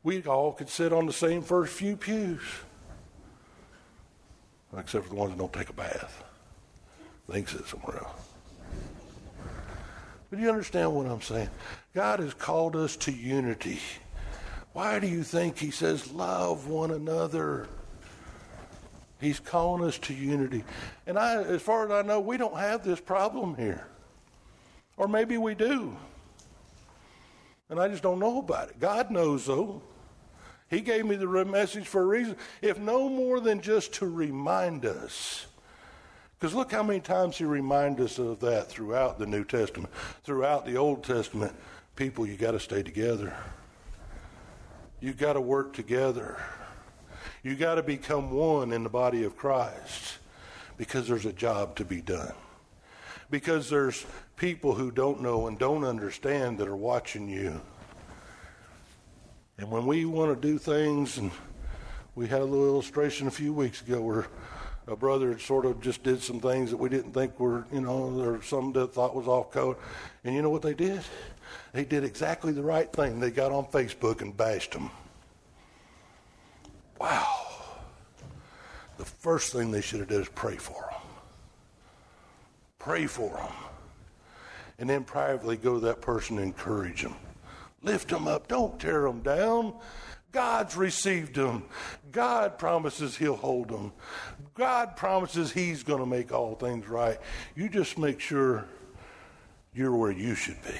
we 0.07 0.23
all 0.23 0.53
could 0.53 0.69
sit 0.69 0.93
on 0.93 1.05
the 1.05 1.11
same 1.11 1.41
first 1.41 1.73
few 1.73 1.97
pews. 1.97 2.41
Except 4.77 5.03
for 5.03 5.09
the 5.09 5.15
ones 5.15 5.31
that 5.31 5.37
don't 5.37 5.51
take 5.51 5.69
a 5.69 5.73
bath. 5.73 6.23
They 7.27 7.41
can 7.41 7.57
sit 7.57 7.67
somewhere 7.67 7.97
else. 7.97 8.26
But 10.29 10.39
you 10.39 10.49
understand 10.49 10.93
what 10.93 11.05
I'm 11.05 11.21
saying? 11.21 11.49
God 11.93 12.19
has 12.19 12.33
called 12.33 12.75
us 12.75 12.95
to 12.97 13.11
unity. 13.11 13.79
Why 14.73 14.99
do 14.99 15.07
you 15.07 15.23
think 15.23 15.57
He 15.57 15.71
says, 15.71 16.11
love 16.11 16.67
one 16.67 16.91
another? 16.91 17.67
He's 19.19 19.39
calling 19.39 19.83
us 19.83 19.97
to 19.99 20.13
unity. 20.13 20.63
And 21.07 21.17
I, 21.17 21.41
as 21.43 21.61
far 21.61 21.85
as 21.85 21.91
I 21.91 22.07
know, 22.07 22.19
we 22.19 22.37
don't 22.37 22.57
have 22.57 22.83
this 22.83 22.99
problem 22.99 23.55
here. 23.55 23.87
Or 24.97 25.07
maybe 25.07 25.37
we 25.37 25.55
do. 25.55 25.95
And 27.69 27.79
I 27.79 27.87
just 27.87 28.03
don't 28.03 28.19
know 28.19 28.39
about 28.39 28.69
it. 28.69 28.79
God 28.79 29.09
knows, 29.09 29.45
though. 29.45 29.81
He 30.69 30.81
gave 30.81 31.05
me 31.05 31.15
the 31.15 31.45
message 31.45 31.87
for 31.87 32.01
a 32.01 32.05
reason, 32.05 32.35
if 32.61 32.77
no 32.77 33.09
more 33.09 33.39
than 33.39 33.61
just 33.61 33.93
to 33.95 34.05
remind 34.05 34.85
us. 34.85 35.47
Because 36.39 36.53
look 36.53 36.71
how 36.71 36.83
many 36.83 36.99
times 36.99 37.37
He 37.37 37.45
reminds 37.45 37.99
us 37.99 38.19
of 38.19 38.39
that 38.41 38.69
throughout 38.69 39.17
the 39.17 39.25
New 39.25 39.43
Testament, 39.43 39.91
throughout 40.23 40.65
the 40.65 40.77
Old 40.77 41.03
Testament. 41.03 41.53
People, 41.95 42.27
you 42.27 42.37
got 42.37 42.51
to 42.51 42.59
stay 42.59 42.83
together. 42.83 43.35
You 44.99 45.13
got 45.13 45.33
to 45.33 45.41
work 45.41 45.73
together. 45.73 46.37
You 47.41 47.55
got 47.55 47.75
to 47.75 47.83
become 47.83 48.31
one 48.31 48.71
in 48.71 48.83
the 48.83 48.89
body 48.89 49.23
of 49.23 49.35
Christ 49.35 50.17
because 50.77 51.07
there's 51.07 51.25
a 51.25 51.33
job 51.33 51.75
to 51.77 51.85
be 51.85 52.01
done. 52.01 52.33
Because 53.31 53.69
there's 53.69 54.05
people 54.35 54.75
who 54.75 54.91
don't 54.91 55.21
know 55.21 55.47
and 55.47 55.57
don't 55.57 55.83
understand 55.83 56.59
that 56.59 56.67
are 56.67 56.75
watching 56.75 57.27
you. 57.27 57.59
And 59.57 59.71
when 59.71 59.87
we 59.87 60.05
want 60.05 60.39
to 60.39 60.47
do 60.47 60.59
things, 60.59 61.17
and 61.17 61.31
we 62.13 62.27
had 62.27 62.41
a 62.41 62.45
little 62.45 62.67
illustration 62.67 63.25
a 63.27 63.31
few 63.31 63.53
weeks 63.53 63.81
ago 63.81 64.01
where 64.01 64.27
a 64.87 64.95
brother 64.95 65.37
sort 65.37 65.65
of 65.65 65.81
just 65.81 66.03
did 66.03 66.21
some 66.21 66.39
things 66.39 66.71
that 66.71 66.77
we 66.77 66.89
didn't 66.89 67.11
think 67.11 67.39
were, 67.39 67.65
you 67.71 67.81
know, 67.81 68.19
or 68.19 68.41
some 68.41 68.71
that 68.73 68.93
thought 68.93 69.13
was 69.13 69.27
off 69.27 69.51
code. 69.51 69.75
And 70.23 70.33
you 70.33 70.41
know 70.41 70.49
what 70.49 70.61
they 70.61 70.73
did? 70.73 71.01
They 71.73 71.83
did 71.83 72.03
exactly 72.03 72.53
the 72.53 72.63
right 72.63 72.91
thing. 72.91 73.19
They 73.19 73.31
got 73.31 73.51
on 73.51 73.65
Facebook 73.65 74.21
and 74.21 74.35
bashed 74.35 74.71
them. 74.71 74.89
Wow. 76.99 77.27
The 78.97 79.05
first 79.05 79.53
thing 79.53 79.71
they 79.71 79.81
should 79.81 79.99
have 79.99 80.09
done 80.09 80.21
is 80.21 80.29
pray 80.29 80.55
for 80.55 80.89
them. 80.89 81.01
Pray 82.79 83.05
for 83.05 83.35
them. 83.35 83.53
And 84.79 84.89
then 84.89 85.03
privately 85.03 85.57
go 85.57 85.75
to 85.75 85.79
that 85.81 86.01
person 86.01 86.37
and 86.37 86.47
encourage 86.47 87.03
them. 87.03 87.15
Lift 87.83 88.09
them 88.09 88.27
up. 88.27 88.47
Don't 88.47 88.79
tear 88.79 89.01
them 89.03 89.21
down. 89.21 89.73
God's 90.37 90.77
received 90.77 91.33
them. 91.33 91.65
God 92.11 92.59
promises 92.59 93.17
He'll 93.17 93.35
hold 93.35 93.69
them. 93.69 93.91
God 94.53 94.95
promises 94.95 95.51
He's 95.51 95.81
going 95.81 95.97
to 95.97 96.05
make 96.05 96.31
all 96.31 96.53
things 96.53 96.87
right. 96.87 97.17
You 97.55 97.69
just 97.69 97.97
make 97.97 98.19
sure 98.19 98.67
you're 99.73 99.95
where 99.95 100.11
you 100.11 100.35
should 100.35 100.61
be. 100.61 100.79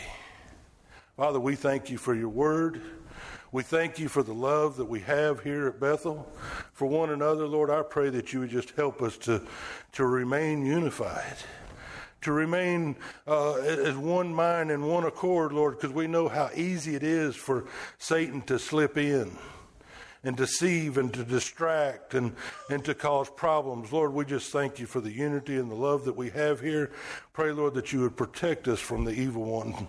Father, 1.15 1.39
we 1.39 1.55
thank 1.55 1.89
you 1.89 1.97
for 1.97 2.13
your 2.13 2.29
word. 2.29 2.83
We 3.51 3.63
thank 3.63 3.97
you 3.97 4.09
for 4.09 4.21
the 4.21 4.31
love 4.31 4.77
that 4.77 4.85
we 4.85 4.99
have 4.99 5.39
here 5.39 5.65
at 5.69 5.79
Bethel 5.79 6.31
for 6.73 6.85
one 6.85 7.09
another. 7.09 7.47
Lord, 7.47 7.71
I 7.71 7.81
pray 7.81 8.11
that 8.11 8.33
you 8.33 8.41
would 8.41 8.51
just 8.51 8.69
help 8.75 9.01
us 9.01 9.17
to, 9.17 9.41
to 9.93 10.05
remain 10.05 10.67
unified, 10.67 11.37
to 12.21 12.31
remain 12.31 12.95
uh, 13.27 13.55
as 13.55 13.95
one 13.95 14.33
mind 14.33 14.71
and 14.71 14.87
one 14.87 15.05
accord, 15.05 15.53
Lord, 15.53 15.77
because 15.77 15.93
we 15.93 16.07
know 16.07 16.27
how 16.27 16.49
easy 16.55 16.95
it 16.95 17.03
is 17.03 17.35
for 17.35 17.65
Satan 17.97 18.41
to 18.43 18.57
slip 18.57 18.97
in 18.97 19.37
and 20.23 20.35
deceive 20.35 20.97
and 20.97 21.13
to 21.13 21.23
distract 21.23 22.13
and, 22.13 22.35
and 22.69 22.83
to 22.85 22.93
cause 22.93 23.29
problems. 23.29 23.91
Lord, 23.93 24.13
we 24.13 24.25
just 24.25 24.51
thank 24.51 24.79
you 24.79 24.85
for 24.85 24.99
the 24.99 25.11
unity 25.11 25.57
and 25.57 25.69
the 25.69 25.75
love 25.75 26.05
that 26.05 26.15
we 26.15 26.29
have 26.31 26.59
here. 26.59 26.91
Pray, 27.33 27.51
Lord, 27.51 27.75
that 27.75 27.93
you 27.93 28.01
would 28.01 28.17
protect 28.17 28.67
us 28.67 28.79
from 28.79 29.05
the 29.05 29.13
evil 29.13 29.45
one 29.45 29.87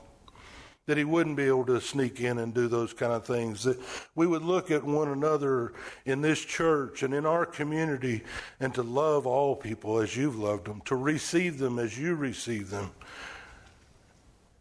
that 0.89 0.97
he 0.97 1.05
wouldn't 1.05 1.37
be 1.37 1.45
able 1.45 1.67
to 1.67 1.83
sneak 1.83 2.19
in 2.19 2.39
and 2.39 2.55
do 2.55 2.67
those 2.67 2.95
kind 2.95 3.13
of 3.13 3.27
things. 3.27 3.63
That 3.65 3.79
we 4.15 4.27
would 4.27 4.43
look 4.43 4.71
at 4.71 4.83
one 4.83 5.09
another 5.09 5.75
in 6.07 6.23
this 6.23 6.43
church 6.43 7.03
and 7.03 7.13
in 7.13 7.27
our 7.27 7.45
community 7.45 8.23
and 8.59 8.73
to 8.73 8.83
love 8.83 9.27
all 9.27 9.55
people 9.55 9.99
as 9.99 10.17
you've 10.17 10.39
loved 10.39 10.65
them, 10.65 10.81
to 10.87 10.97
receive 10.97 11.59
them 11.59 11.79
as 11.79 11.99
you 11.99 12.15
receive 12.15 12.71
them, 12.71 12.91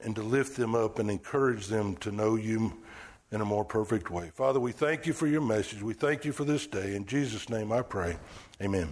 and 0.01 0.17
to 0.17 0.21
lift 0.21 0.57
them 0.57 0.75
up 0.75 0.99
and 0.99 1.09
encourage 1.09 1.67
them 1.67 1.95
to 1.95 2.11
know 2.11 2.35
you 2.35 2.73
in 3.31 3.39
a 3.39 3.45
more 3.45 3.63
perfect 3.63 4.11
way. 4.11 4.29
Father, 4.33 4.59
we 4.59 4.73
thank 4.73 5.05
you 5.05 5.13
for 5.13 5.27
your 5.27 5.39
message. 5.39 5.81
We 5.81 5.93
thank 5.93 6.25
you 6.25 6.33
for 6.33 6.43
this 6.43 6.67
day. 6.67 6.97
In 6.97 7.05
Jesus' 7.05 7.47
name 7.47 7.71
I 7.71 7.83
pray. 7.83 8.17
Amen. 8.61 8.89